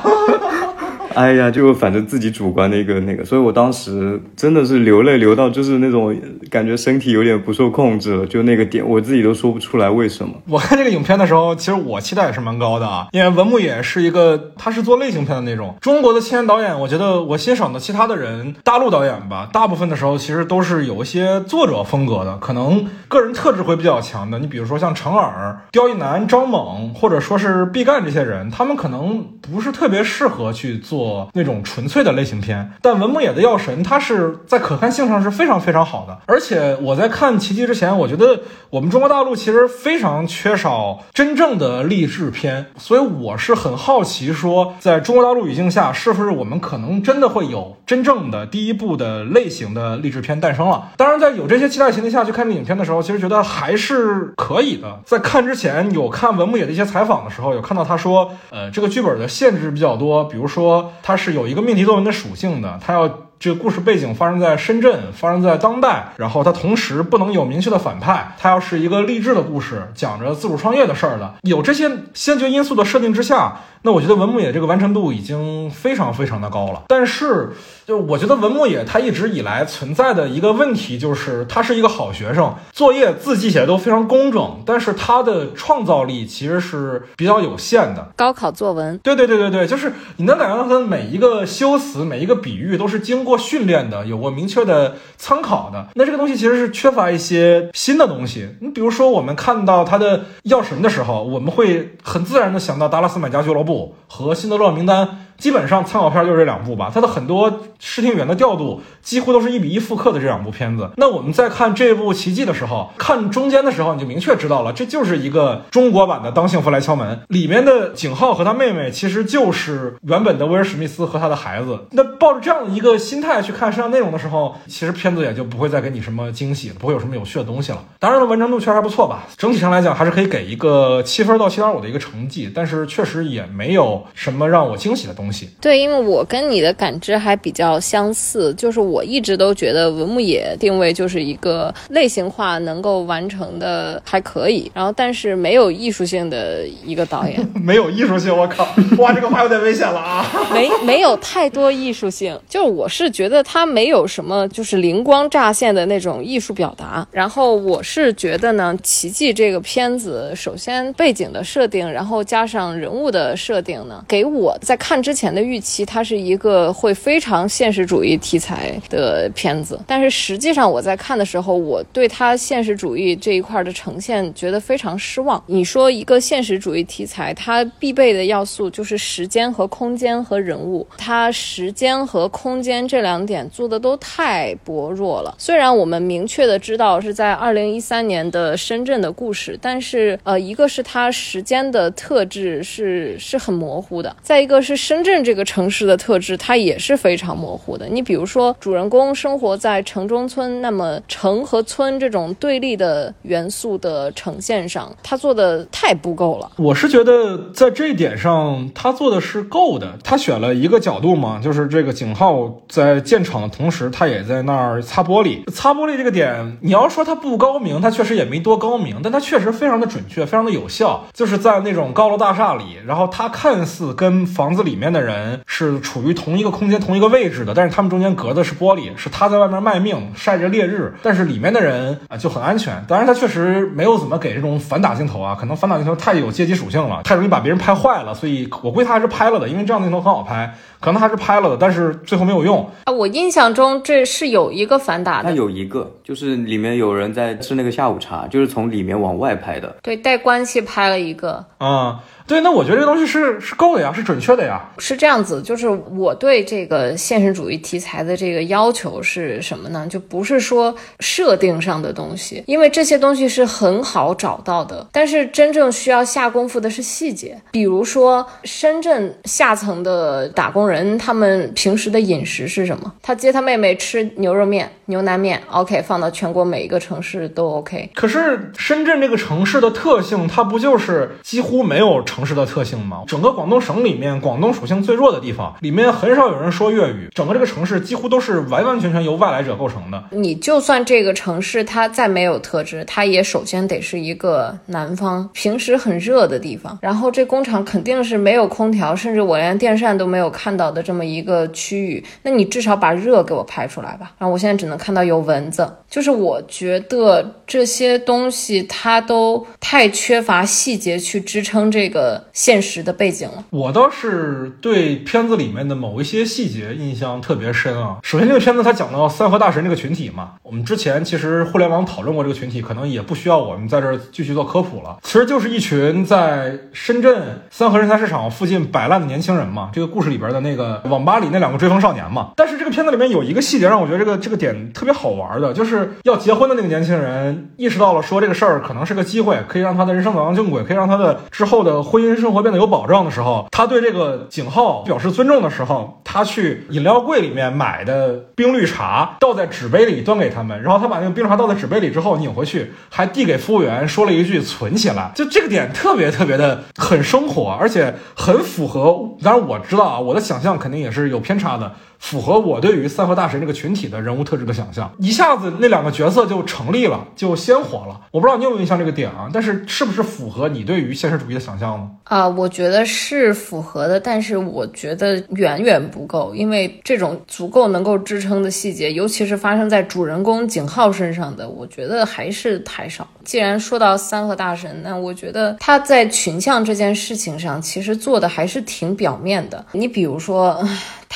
[1.16, 6.14] 哎呀，就反正自己主观的一个那个，所以我当时真的是流泪流到就是那种
[6.50, 10.34] 感觉身体有点不受控制了，就那个点我自己都说不出来为什么。
[10.46, 16.78] 我看这个影片的时候，其实我期待也是蛮高的啊，因为文牧野是一个，他是做类型片的那种中国的青年导演。
[16.78, 24.38] 我觉得我欣赏的其他的人，大陆导演吧，大部分的时候其实都是有一些作者风格的，可能个人特质会比较强的。
[24.38, 32.72] 你比如说像程耳、刁亦男、张猛，或者说是毕赣这些人，他们可能不是特别适合去做那种纯粹的类型片。
[32.82, 36.18] 但文牧野的《药神》，它是在可看性上是非常非常好的。
[36.26, 38.40] 而且我在看《奇迹》之前，我觉得
[38.70, 50.88] 我们中国大陆其实非常缺少真正的励志片，所以我是很好奇，说在中国大陆语境下，是不是我们可能真的会有真正的第一部的类型的励志片诞生了？
[50.96, 55.00] 当然，在有这些期待前提下去看这个影片的时候，其实觉得还是可以的。
[55.04, 63.26] 在看之前有看文牧野的一些采访的时候，有看到他说，呃，这个剧本的限制比较多，比如说它是有一个命题作文的属性的，它要。
[63.38, 71.34] 这个故事背景发生在深圳，发生在当代，然后它同时不能有明确的反派，它要是一个励志的故事，讲着自主创业的事儿的。
[71.42, 76.82] 有这些先决因素的设定之下，那我觉得文牧野这个完成度已经非常非常的高了。
[76.88, 77.50] 但是，
[77.86, 88.08] 就我觉得文牧野他一直以来存在的一个问题就是，他是一个好学生，作业字迹写的都非常工整，但是他的创造力其实是比较有限的。
[88.16, 95.86] 高考作文，对对对对对，就是你能感觉到他的每一个修辞、每一个比喻都是经过训练的，有过明确的参考的。
[95.94, 98.48] 那这个东西其实是缺乏一些新的东西。
[98.60, 103.74] 你比如说，我们看到他的《药神》的时候，我们会很自然的想到《达拉斯买家俱乐部》
[104.08, 105.06] 和《辛德勒名单》。
[105.38, 110.90] 基本上参考片就是这两部吧，它的很多视听语言的调度几乎都是一比一复刻的这两部片子。
[110.96, 121.80] 那我们在看这部《奇迹》的时候，看中间的时候，你就明确知道了，这就是一个中国版的《当幸福来敲门》里面的景浩和他妹妹，其实就是原本的威尔史密斯和他的孩子。
[121.92, 127.84] 那抱着这样的一个心态去看摄像内容的时候，其实片子也就不会再给你什么惊喜，不会有什么有趣的东西了。
[127.98, 135.25] 当然了，完成度确实还不错吧，整体上来讲还是可以给一个七分到七点五的一个成绩，但是确实也没有什么让我惊喜的东西。
[135.60, 148.68] 对，因为我跟你的感知还比较相似，就是我一直都觉得文牧野定位就是一个类型化能够完成的还可以，然后但是没有艺术性的一个导演， 没有艺术性，我靠！
[148.98, 150.26] 哇，这个话有点危险了啊！
[150.52, 157.06] 没没有太多艺术性，就是我是觉得他没有什么就是灵光乍现的那种艺术表达。
[157.10, 169.80] 然后我是觉得呢，《奇迹》这个片子，首先背景的设定，然后加上人物的设定呢，给我在看之前的预期，它是一个会非常现实主义题材的片子。
[169.86, 175.42] 但是实际上我在看的时候，我对它现实主义这一块的呈现觉得非常失望。
[175.46, 185.34] 你说一个现实主义题材，它必备的要素就是时间和空间和人物，它时间和空间这两点做的都太薄弱了。
[185.38, 197.86] 虽然我们明确的知道是在二零一三年的深圳的故事，但是呃，一个是它时间的特质是是很模糊的，再一个是深镇这个城市的特质，它也是非常模糊的。
[197.86, 206.50] 你比如说，主人公生活在城中村，那么城和村这种对立的元素的呈现上，他做的太不够了。
[206.56, 209.96] 我是觉得在这一点上，他做的是够的。
[210.02, 215.48] 他选了一个角度嘛，就是这个景浩在建厂的同时，他也在那儿擦玻璃。
[215.52, 221.04] 擦玻璃这个点，你要说他不高明，他确实也没多高明，但他确实非常的准确，非常的有效。
[221.12, 232.82] 就是在那种高楼大厦里，然后他看似跟房子里面的的人是处于同一个空间、同一个位置的，但是他们中间隔的是玻璃，是他在外面卖命晒着烈日，但是里面的人啊就很安全。
[232.88, 240.54] 当然，他确实没有怎么给这种反打镜头啊，可能反打镜头太有阶级属性了，太容易把别人拍坏了，所以我估计他还是拍了的，因为这样的镜头很好拍。
[240.78, 242.92] 可能还是拍了的，但是最后没有用啊！
[242.92, 251.98] 我印象中这是有一个反打的，那有一个，就是里面有人在吃那个下午茶，就是从里面往外拍的，对，带关系拍了一个嗯。
[252.28, 254.60] 对，那我觉得这个东西是是够的呀，是准确的呀。
[254.86, 259.84] 是这样子，就是我对这个现实主义题材的这个要求是什么呢？
[259.90, 264.86] 就不是说设定上的东西，因为这些东西是很好找到的。
[264.92, 272.94] 但是真正需要下功夫的是细节，比如说深圳下层的打工人，他们平时的饮食是什么？
[273.02, 277.90] 他接他妹妹吃牛肉面、牛腩面，OK，放到全国每一个城市都 OK。
[277.92, 281.96] 可是深圳这个城市的特性，它不就是几乎没有？
[282.04, 287.08] 城市的特性吗，整个广东省里面，广东属性最弱的地方，里面很少有人说粤语。
[287.14, 290.02] 整个这个城市几乎都是完完全全由外来者构成的。
[290.10, 296.78] 你就算这个城市它再没有特质，它也首先得是一个南方，平时很热的地方。
[296.82, 302.04] 然后这工厂肯定是没有空调，甚至我连电扇都没有看到的这么一个区域。
[302.22, 304.12] 那你至少把热给我拍出来吧。
[304.18, 312.06] 然后我现在只能看到有蚊子，就是我觉得这些东西它都太缺乏细节去支撑这个。
[312.32, 317.98] 现实的背景了，我倒是对片子里面的某一些细节印象特别深啊。
[318.02, 324.96] 首先，这个片子它讲到三河大神这个群体嘛，我们之前其实互联网讨论过这个群体，可能也不需要我们在这儿继续做科普了。
[325.04, 329.70] 其实就是一群在深圳三河人才市场附近摆烂的年轻人嘛。
[329.72, 332.32] 这个故事里边的那个网吧里那两个追风少年嘛。
[332.34, 341.76] 但是这个片子里面有一个细节让我觉得这个这个点特别好玩的，就是要结婚的那个年轻人意识到了说这个事儿可能是个机会，可以让他的人生走上正轨，可以让他的之后的。
[341.76, 358.96] 婚姻生活变得有保障的时候，他对这个景浩表示尊重的时候，他去饮料柜里面买的冰绿茶倒在纸杯里端给他们，然后他把那个冰茶倒在纸杯里之后拧回去，还递给服务员说了一句“存起来”，就这个点特别特别的很生活，而且很符合。
[359.22, 361.72] 当然我知道啊，我的想象肯定也是有偏差的。
[361.98, 367.98] 符合我对于三河大神这个群体的人物特质的想象，一下子那两个角色就成立了，就鲜活了。
[368.10, 369.30] 我不知道你有没有印象这个点啊？
[369.32, 371.88] 但是是不是符合你对于现实主义的想象呢？
[372.04, 383.08] 啊，我觉得是符合的，但是我觉得远远不够，因为这种足够能够支撑的细节，尤其是发生在主人公景浩身上的，我觉得还是太少。
[383.24, 389.64] 既然说到三和大神，那我觉得他在群像这件事情上，其实做的还是挺表面的。
[389.72, 390.62] 你比如说。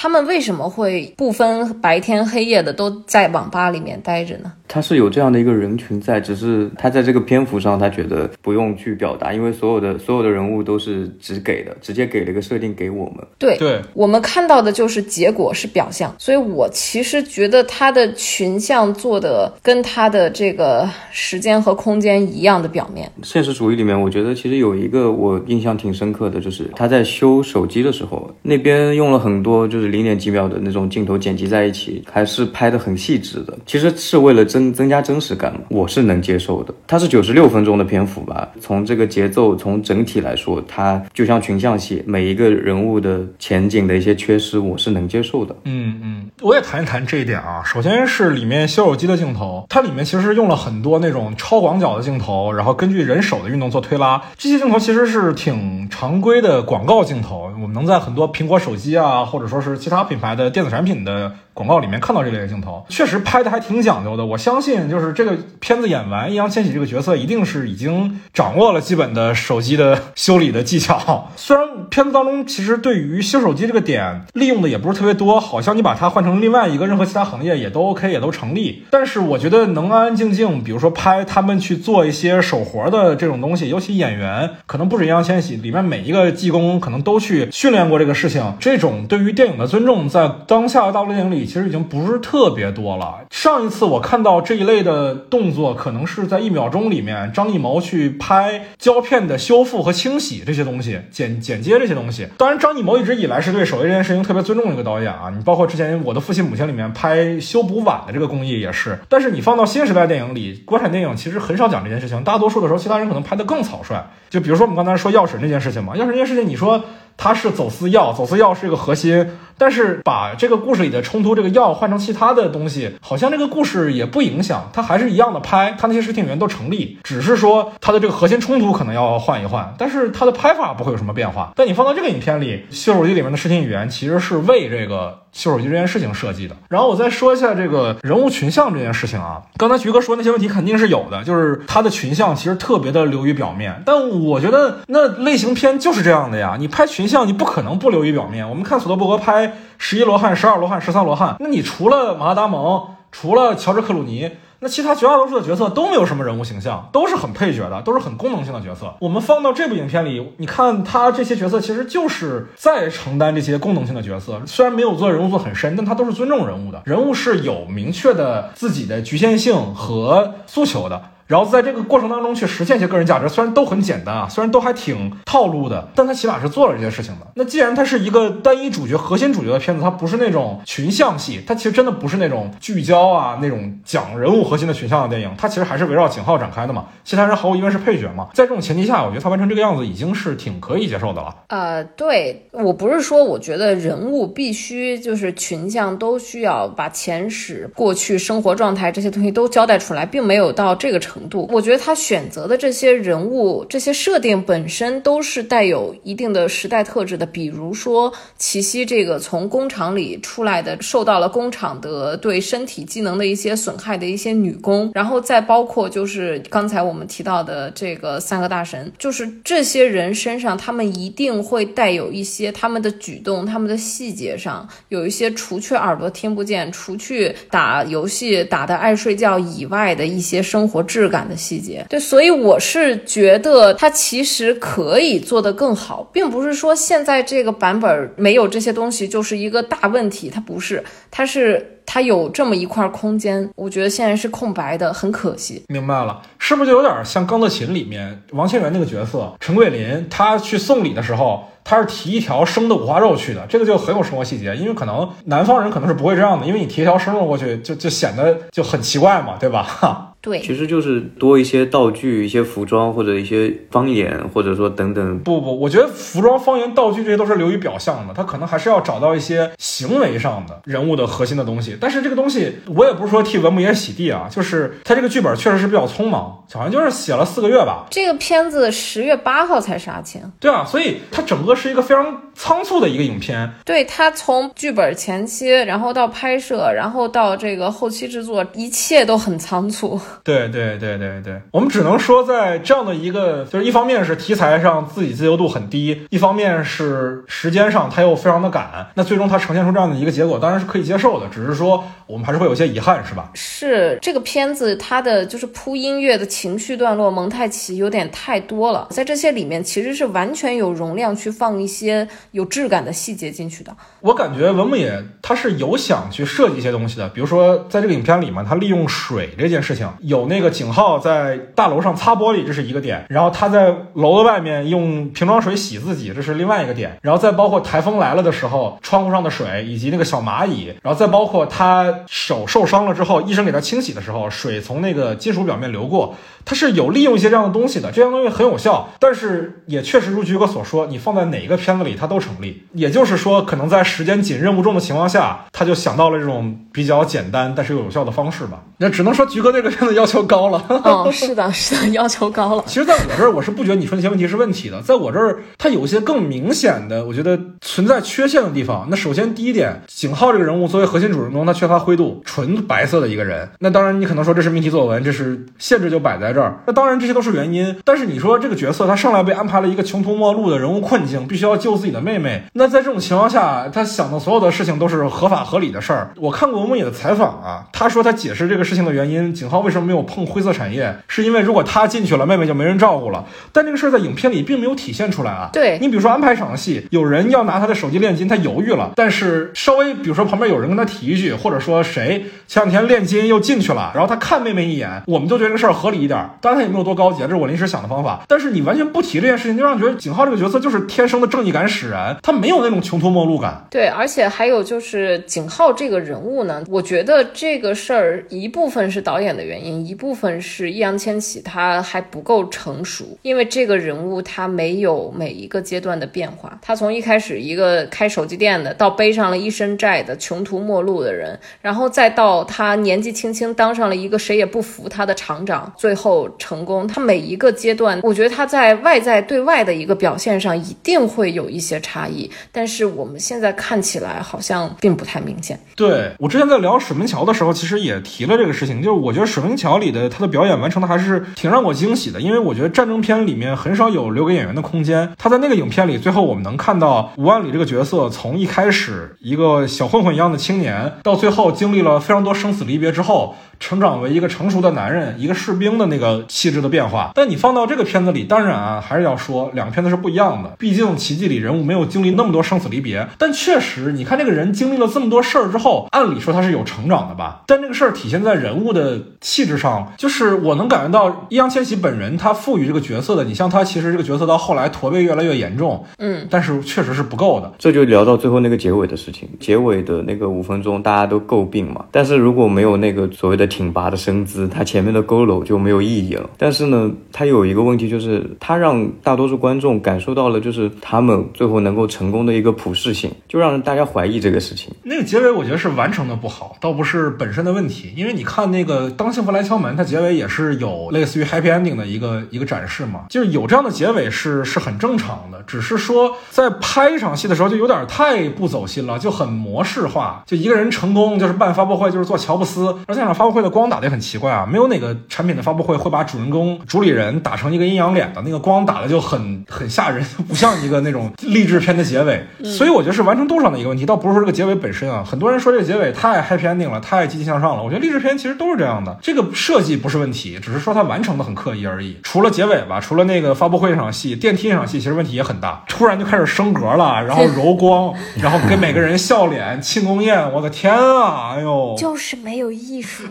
[0.03, 4.51] 他们为什么会不分白天黑夜的都在网吧里面待着呢？
[4.67, 13.17] 他是有这样的一个人群在，只是他在这个篇幅上，他觉得不用去表达，因为所有的所有的人物都是只给的，直接给了一个设定给我们。
[13.37, 23.11] 对对，我们看到的就是结果是表象，所以我其实觉得他的群像做的跟他的这个时间和空间一样的表面。
[23.23, 34.41] 现实主义里面，我觉得其实有一个我印象挺深刻的，就是他在修手机的时候，那边用了很多就是零点几秒的那种镜头剪辑在一起，还是拍的很细致的，其实是为了。
[34.51, 36.75] 增增加真实感，我是能接受的。
[36.87, 45.55] 它是九十六分钟的篇幅吧，从这个节奏，从整体来说，它就像群像戏，每一个人物的前景的一些缺失，我是能接受的。
[45.67, 47.63] 嗯嗯，我也谈一谈这一点啊。
[47.65, 54.23] 首先是里面修手机的镜头，它里面其实用了很多那种超广角的镜头，然后根据人手的运动做推拉。
[54.39, 61.33] 这些镜头其实是挺常规的广告镜头，我们能在很多苹果手机啊，或者说是其他品牌的电子产品的。
[61.61, 64.25] 广告里面看到这类的镜头，确实拍的还挺讲究的。
[64.25, 71.29] 我相信，就是这个片子演完，易烊千玺这个角色一定是已经掌握了基本的手机的修理的技巧。
[71.37, 78.85] 虽然片子当中其实对于修手机这个点利用的也不是特别多，好像你把它换成另外一个任何其他行业也都 OK，也都成立。
[78.89, 88.55] 但是我觉得能安安静静，比如说拍他们去做一些手活的这种东西，尤其演员可能不止易烊千玺，里面每一个技工可能都去训练过这个事情。
[88.59, 91.50] 这种对于电影的尊重，在当下的大陆电影里。
[91.51, 93.27] 其实已经不是特别多了。
[93.31, 102.29] 上一次我看到这一类的动作，可能是在一秒钟里面，张艺谋去拍胶片的修复和清洗这些东西，剪剪接这些东西。
[102.37, 105.33] 当然，张艺谋一直以来是对手艺这件事情特别尊重的一个导演啊。
[105.37, 108.97] 你包括之前《我的父亲母亲》里面拍修补碗的这个工艺也是。
[109.09, 114.01] 但是你放到新时代电影里，国产电影其实很少讲这件事情，大多数的时候，其他人可能拍得更草率。
[114.29, 116.85] 就比如说我们刚才说钥匙那件事情嘛，钥匙那件事情，你说。
[117.23, 131.53] 它是走私药，走私药是一个核心，但是把这个故事里的冲突，这个药换成其他的东西，好像这个故事也不影响，它还是一样的拍，它那些视听语言都成立，只是说它的这个核心冲突可能要换一换，但是它的拍法不会有什么变化。
[131.55, 135.20] 但你放到这个影片里，《秀手机》里面的视听语言其实是为这个。
[135.33, 139.43] 修手机这件事情设计的，然后我再说一下这个人物群像这件事情啊。
[139.57, 143.83] 刚才菊哥说那些问题肯定是有的，就是他的群像其实特别的流于表面。
[143.87, 148.49] 但我觉得那类型片就是这样的呀，你拍群像你不可能不流于表面。
[148.49, 154.31] 我们看索德伯格拍十一罗汉、十二罗汉、十三罗汉，那你除了马达蒙，除了乔治克鲁尼。
[154.63, 158.95] 那其他绝大多数的角色都没有什么人物形象，都是很配角的，都是很功能性的角色。
[159.01, 171.01] 我们放到这部影片里，你看他这些角色其实就是在承担这些功能性的角色，虽然没有做人物做很深，但他都是尊重人物的，人物是有明确的自己的局限性和诉求的。
[171.31, 177.27] 然后在这个过程当中去实现一些个人价值，虽然都很简单啊，虽然都还挺套路的，但他起码是做了这些事情的。
[177.37, 186.87] 那既然它是一个单一主角、核心主角的片子，它不是那种群像戏，它其实真的不是那种聚焦啊、那种讲人物核心的群像的电影，它其实还是围绕景浩展开的嘛。
[187.05, 188.31] 其他人毫无疑问是配角嘛。
[188.35, 191.33] 在这种前提下，我觉得他完成这个样子已经是挺可以接受的了。
[191.47, 201.20] 呃，对我不是说我觉得人物必须就是群像都需要把前史、过去生活状态这些东西都交代出来，并没有到这个程。
[201.29, 207.27] 度，我觉得他选择的这些人物、这些设定本身都是带有一定的时代特质的。
[207.27, 231.10] 比如说，齐溪这个从工厂里出来的，受到了工厂的对身体机能的一些损害的一些女工，然后再包括就是刚才我们提到的这个三个大神，就是这些人身上，他们一定会带有一些他们的举动、他们的细节上有一些除去耳朵听不见、除去打游戏打的爱睡觉以外的一些生活质。
[231.11, 245.63] 感的细节，对，所以我是觉得它其实可以做得更好，并不是说现在这个版本没有这些东西就是一个大问题，它不是，它是它有这么一块空间，我觉得现在是空白的，很可惜。
[245.69, 251.45] 明白了，是不是就有点像《钢的琴》里面王千源那个角色陈桂林，他去送礼的时候。
[251.63, 260.10] 他是提一条生的五花肉去的，这个就很有生活细节，因为可能南方人可能是不会这样的，因为你提一条生肉过去，就就显得就很奇怪嘛，对吧？
[260.21, 260.31] 哈。
[260.31, 265.19] 对，其实就是多一些道具、一些服装或者一些方言，或者说等等。
[265.21, 271.77] 不不，我觉得服装、方言、道具这些都是流于表象的，他可能还是要找到一些行为上的人物的核心的东西。
[271.81, 277.87] 但是这个东西，我也不是说替文牧野洗地啊，就是他这个剧本确实是比较匆忙，好像就是写了四个月吧。
[277.91, 280.21] 这个片子十月八号才杀青。
[280.39, 283.51] 对啊，所以它整个是一个非常仓促的一个影片。
[283.65, 289.99] 对他从剧本前期，然后到拍摄，然后到这个后期制作，一切都很仓促。
[290.25, 303.31] 对对对对对，我们只能说，在这样的一个，就是一方面是题材上自己自由度很低，一方面是时间上他又非常的赶，那最终他呈现出这样的一个结果，当然是可以接受的，只是说我们还是会有些遗憾，是吧？
[303.35, 313.75] 是这个片子它的就是铺音乐的情绪段落蒙太奇有点太多了，在这些里面其实是完全有容量去放一些有质感的细节进去的。
[314.01, 320.41] 我感觉文牧野他是有想去设计一些东西的，比如说在这个影片里面，他利用水这件事情有那。
[320.41, 336.15] 个景浩在大楼上擦玻璃，这是一个点；然后他在楼的外面用瓶装水洗自己，这是另外一个点；然后再包括台风来了的时候，窗户上的水以及那个小蚂蚁；然后再包括他手受伤了之后，医生给他清洗的时候，水从那个金属表面流过。
[336.43, 342.65] 他是有利用一些这样的东西的，这样东西很有效，但是也确实如菊哥所说，你放在哪个片子里它都成立。
[342.73, 348.63] 也就是说，可能在时间紧、任务重的情况下，他就想到了这种比较简单但是又有效的方式吧。
[348.79, 350.65] 那只能说菊哥这个片子要求高了。
[350.85, 352.65] 哦，是的，是的，要求高了。
[352.67, 354.81] 其实，在我这儿，我是不觉得你说那些问题是问题的。
[354.81, 358.87] 在我这儿，它有一些更明显的，我觉得存在缺陷的地方。
[358.89, 363.47] 那首先第一点，景浩这个人物作为核心主人公，他缺乏灰度，纯白色的一个人。
[363.59, 366.21] 那当然，你可能说这是命题作文，这是限制就摆在。
[366.31, 367.75] 在这儿，那当然这些都是原因。
[367.85, 372.45] 但是你说这个角色他上来被安排了一个穷途末路的人物困境，必须要救自己的妹妹。
[372.53, 376.13] 那在这种情况下，他想的所有的事情都是合法合理的事儿。
[376.19, 383.25] 我看过文牧野的采访啊，他说他解释这个事情的原因，景浩为什么什么没有碰灰色产业，是因为如果他进去了，妹妹就没人照顾了。
[383.53, 385.49] 但这个事儿在影片里并没有体现出来啊。
[385.53, 396.19] 对你比如说安排一场戏，有人要拿他的手机炼金，他犹豫了，但是稍微比如说旁边有人跟他提一句，或者说谁前两天炼金又进去了，然后他看妹妹一眼，我们就觉得这个事儿合理一点。
[396.41, 398.23] 当然他也没有多高级，这是我临时想的方法。
[398.29, 403.67] 但是你完全不提这件事情，就让觉得景浩这个角色就是天生的正义感使然，他没有那种穷途末路感。
[403.71, 435.59] 对，而且还有就是景浩这个人物呢，我觉得这个事儿一部分是导演的原因，一部分是易烊千玺他还不够成熟，因为这个人物他没有每一个阶段的变化，他从一开始一个开手机店的，到背上了一身债的穷途末路的人，然后再到他年纪轻轻当上了一个谁也不服他的厂长，最后成功，他每一个阶段，我觉得他在外在对外的一个表现上一定会有一些差异，但是我们现在看起来好像并不太明显。
[435.77, 445.13] 对我之前在聊水门桥的时候，其实也提了这个事情，就是我觉得水门桥里的他的表演完成的还是挺让我惊喜的，因为我觉得战争片里面很少有留给演员的空间。
[445.19, 453.35] 他在那个影片里，最后我们能看到吴万里这个角色从一开始一个小混混一样的青年，到最后经历了非常多生死离别之后。
[453.61, 457.13] 成长为一个成熟的男人，一个士兵的那个气质的变化。
[457.15, 460.51] 但你放到这个片子里，当然啊，还是要说两个片子是不一样的。
[460.59, 467.43] 毕竟《奇迹》里人物没有经历那么多生死离别，但确实，你看这个人经历了这么多事儿之后，按理说他是有成长的吧？
[467.47, 473.25] 但这个事儿体现在人物的气质上，就是我能感觉到易烊千玺本人他赋予这个角色的。
[473.25, 477.53] 你像他其实这个角色到后来驼背越来越严重，嗯，但是确实是不够的。
[477.59, 479.29] 这就聊到最后那个结尾的事情。
[479.39, 481.85] 结尾的那个五分钟，大家都诟病嘛。
[481.91, 486.31] 但是如果没有那个所谓的挺拔的身姿，他前面的佝偻就没有意义了。
[486.39, 494.73] 但是呢，他有一个问题，就是他让大多数观众感受到了，就是他们最后能够成功的一个普适性，就让大家怀疑这个事情。
[494.85, 497.93] 那个结尾我觉得是完成的不好，倒不是本身的问题。
[497.97, 505.43] 因为你看那个《当幸福来敲门》，它结尾也是有类似于 happy ending 的一个一个展示嘛，就是有这样的结尾是是很正常的。
[505.47, 510.23] 只是说在拍一场戏的时候就有点太不走心了，就很模式化。
[510.27, 522.25] 就一个人成功就是办发布会，就是做乔布斯，而现场发布会的光打的也很奇怪啊，没有哪个产品的发布会会把主人公主理人打成一个阴阳脸的，那个光打的就很 很吓人，不像一个那种励志片的结尾。
[522.45, 525.05] 所以我觉得是完成度上的一个问题，倒不是说这个结尾本身啊。
[525.05, 527.63] 很多人说这个结尾太 happy ending 了，太积极向上了。
[527.63, 531.97] 我觉得励志片其实都是这样的，这个设计不是问题，只是说它完成的很刻意而已。
[532.03, 543.05] 除了结尾吧，除了那个发布会那场戏，电梯那场戏其实问题也很大， 突然就开始升格了，然后柔光，然后给每个人笑脸庆功宴，我的天啊，哎呦，就是没有艺术。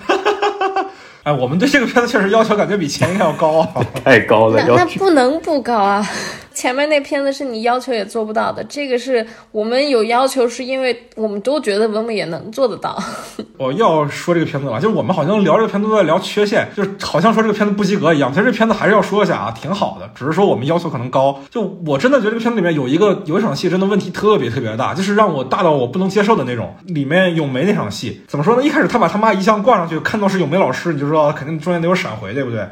[1.24, 3.68] 哎，我们对这个片子确实要求感觉比前一个要高啊。
[4.06, 6.06] 太高了，那那要求不能不高啊！
[6.54, 13.02] 前面那片子是你要求也做不到的，这个是我们有要求，是因为我们都觉得文牧也能做得到。
[13.58, 18.32] 我要说这个片子了，就是我们好像聊这个片子都在聊缺陷，就是好像说这个片子不及格一样。
[18.34, 21.40] 其实这片子还是要说一下啊，挺好的，只是说我们要求可能高。
[21.50, 26.76] 就我真的觉得这个片子里面有一个有一场戏真的问题特别特别大，就是让我大到我不能接受的那种。
[26.86, 28.64] 里面咏梅那场戏怎么说呢？
[28.64, 32.68] 一开始他把他妈遗像挂上去，看到是咏梅老师，你就知道肯定中间得有闪回，对不对？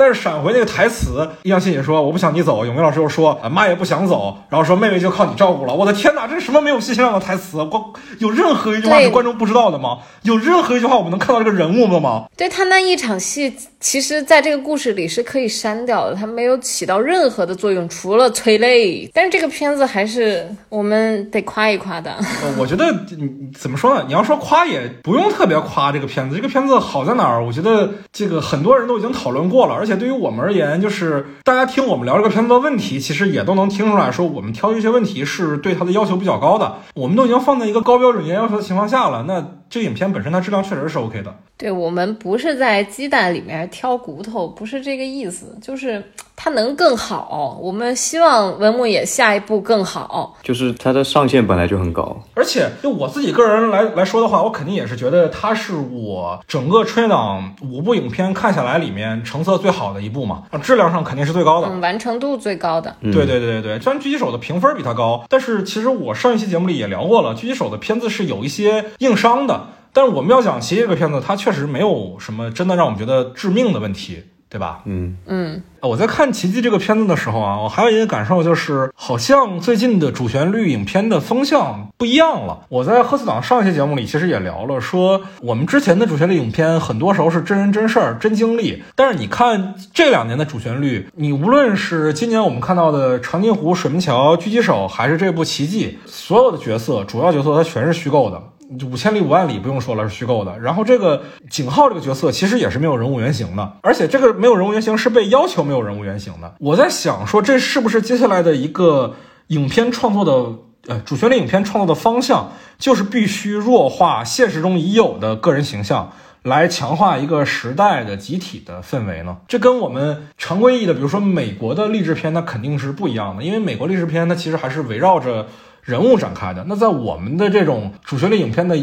[0.00, 5.74] 但是闪回那个台词，易烊千玺说我不想你走，永明老师又说啊妈也不想走，然后说妹妹就靠你照顾了。
[5.74, 7.58] 我的天哪，这是什么没有信息量的台词？
[7.58, 9.98] 我有任何一句话是观众不知道的吗？
[10.22, 12.24] 有任何一句话我们能看到这个人物的吗？
[12.34, 19.06] 对他那一场戏，其实在这个故事里是可以删掉的，他没有起到任何的作用，除了催泪。
[19.12, 22.10] 但是这个片子还是我们得夸一夸的。
[22.42, 24.04] 呃，我觉得你怎么说呢？
[24.06, 26.36] 你要说夸也不用特别夸这个片子。
[26.36, 27.44] 这个片子好在哪儿？
[27.44, 36.76] 我觉得这个很多人都已经讨论过了，而且且对于我们而言，就是大家听我们聊这个片子的问题，其实也都能听出来说，我们挑一些问题是对它的要求比较高的。
[36.94, 41.34] 我们都已经放在一个高标准、严要求的情况下了，那这个影片本身它质量确实是 OK 的。
[41.56, 46.02] 对我们不是在鸡蛋里面挑骨头，不是这个意思，就是
[46.34, 47.58] 它能更好。
[47.62, 50.38] 我们希望文牧野下一步更好。
[50.42, 61.68] 就是它的上限本来就很高，而且就我自己个人来来说的话，我肯定也是觉得它是我整个春节档五部影片看下来里面成色最好的一部嘛，啊质量上肯定是最高的。
[61.68, 62.96] 嗯，完成度最高的。
[63.02, 69.59] 嗯对对对对对，虽然狙击手的评分比它高，但是其实我上一期节目里也聊过了，狙击手的片子是有一些硬伤的。
[69.92, 74.82] 但是我们要讲奇迹这个片子，它确实没有什么真的让我们觉得致命的问题，对吧？
[74.84, 82.66] 嗯，嗯，我在看《奇迹》这个片子的时候啊，我还有一个感受就是，好像最近的主旋律影片的风向不一样了。
[82.68, 98.42] 我在贺四档上一期节目里其实也聊了，说我们之前的主旋律影片很多时候是真人真事儿、真经历，但是你看这两年的主旋律，你无论是今年我们看到的《长津湖》《水门桥》《狙击手》，还是这部《奇迹》，所有的角色，主要角色它全是虚构的。
[98.90, 100.58] 五千里五万里不用说了，是虚构的。
[100.58, 106.54] 然后这个景浩这个角色其实也是没有人物原型的，而且这个没有人物原型是被要求没有人物原型的。
[106.60, 109.16] 我在想说，这是不是接下来的一个
[109.48, 116.12] 影片创作的呃主旋律影片创作的方向，就是必须弱化现实中已有的个人形象。
[116.42, 119.36] 来强化一个时代的集体的氛围呢？
[119.46, 123.42] 这跟我们常规意义的，比如说美国的励志片，它肯定是不一样的。
[123.42, 125.48] 因为美国励志片它其实还是围绕着
[125.82, 126.64] 人物展开的。
[126.68, 128.76] 那在我们的这种主旋律影片的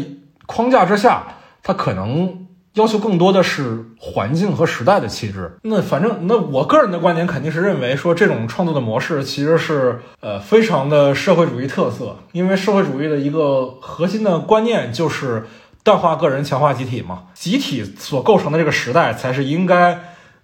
[0.46, 1.24] 框架之下，
[1.62, 5.58] 它可能要求更多的是环境和时代的气质。
[5.62, 15.46] 那反正，那我个人的观点肯定是认为说，这种创作的模式其实是呃非常的社会主义特色，因为社会主义的一个核心的观念就是。
[15.84, 17.22] 淡化个人，强化集体嘛？
[17.32, 19.98] 集体所构成的这个时代，才是应该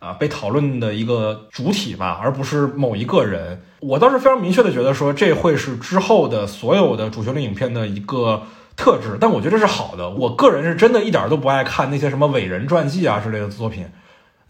[0.05, 3.63] 啊被讨论的一个主体吧，而不是某一个人。
[3.81, 8.43] 我倒是非常明确的觉得说，这会是之后的所有的主旋律影片的一个
[8.77, 9.17] 特质。
[9.19, 10.11] 但我觉得这是好的。
[10.11, 13.87] 我个人是真的一点都不爱看那些什么伟人传记啊之类的作品，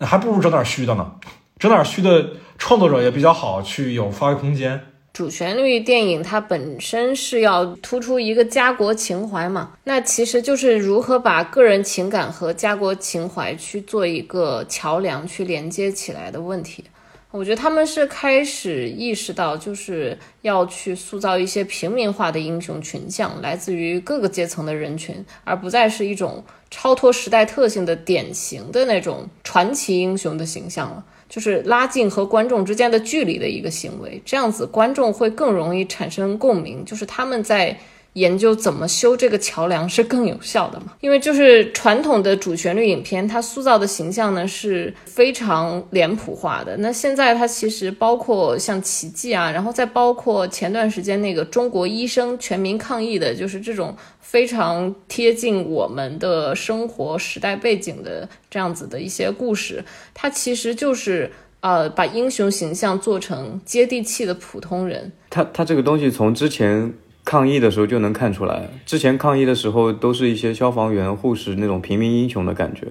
[0.01, 1.13] 还不如整点虚的呢。
[1.59, 4.81] 整点虚的创作者也比较好，去有发挥空间。
[5.15, 16.83] 主旋律电影它本身是要突出一个家国情怀嘛，那其实就是如何把个人情感和家国情怀去做一个桥梁，去连接起来的问题。
[17.31, 31.05] 我觉得他们是开始意识到，就是要去塑造一些平民化的英雄群像，来自于各个阶层的人群，而不再是一种超脱时代特性的典型的那种传奇英雄的形象了。
[31.29, 36.85] 就是拉近和观众之间的距离的一个行为，这样子观众会更容易产生共鸣。
[36.85, 37.79] 就是他们在。
[38.15, 40.95] 研究怎么修这个桥梁是更有效的嘛？
[41.01, 46.77] 因为就是传统的主旋律影片，它塑造的形象呢是非常脸谱化的。
[46.79, 65.11] 那现在它其实包括像奇迹啊，然后再包括前段时间那个中国医生全民抗疫的，就是这种非常贴近我们的生活时代背景的这样子的一些故事，它其实就是呃把英雄形象做成接地气的普通人。
[65.29, 66.95] 它它这个东西从之前。
[67.25, 72.87] 抗疫的时候就能看出来，之前抗疫的时候都是一些消防员、护士那种平民英雄的感觉，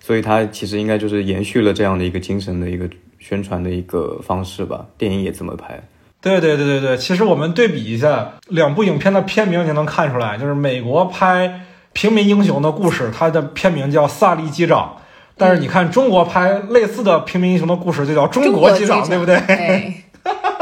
[0.00, 2.88] 所以他其实应该就是延续了这样的一个精神的一个
[3.20, 4.86] 宣传的一个方式吧。
[4.98, 5.80] 电影也这么拍。
[6.20, 11.60] 对对对对对，其实我们对比一下两部影片的片名，就能看出来，就是美国拍
[11.92, 14.96] 平民英雄的故事，它的片名叫《萨利机长》，
[15.36, 19.36] 但是你看中国拍类似的平民英雄的故事，就叫《中国机长》，对不对？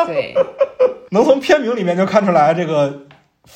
[0.06, 0.34] 对，
[1.10, 3.00] 能从片名里面就看出来这个。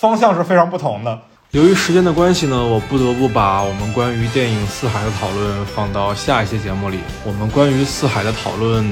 [0.01, 1.19] 方向是非常不同的。
[1.51, 7.01] 由于时间的关系呢，我不得不把我们关于电影《四海》的讨论放到下一期节目里。
[7.25, 8.85] 我们关于《四海》的讨论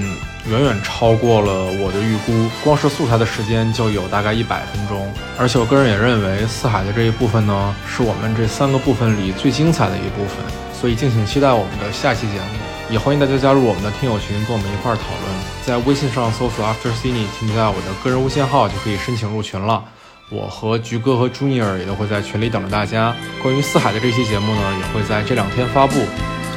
[0.49, 5.07] 远远超过了我的预估，光是素材的时间就有大概一百分钟。
[5.39, 10.45] 而且我个人也认为，《四海》的这一部分呢，是我们这三个部分里最精彩的一部分。
[10.75, 12.59] 所以敬请期待我们的下期节目，
[12.91, 15.37] 也欢迎大家加入我们的听友群，跟我们一块儿讨论。
[15.65, 19.85] 在微信上搜索 After Cine，添加我的个人微信号就可以申请入群了。
[20.29, 23.15] 我和菊哥和朱尼尔也都会在群里等着大家。
[23.43, 25.95] 关于四海的这期节目呢，也会在这两天发布，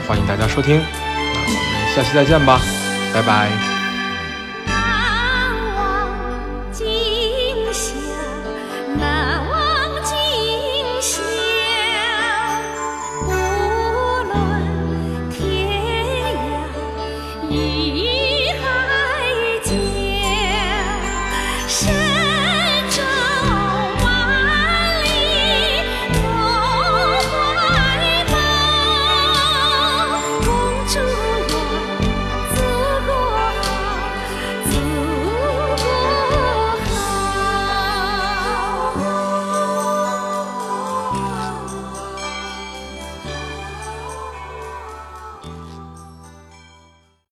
[0.07, 0.77] 欢迎大家收听。
[0.77, 2.59] 那我们下期再见吧，
[3.13, 3.78] 拜拜。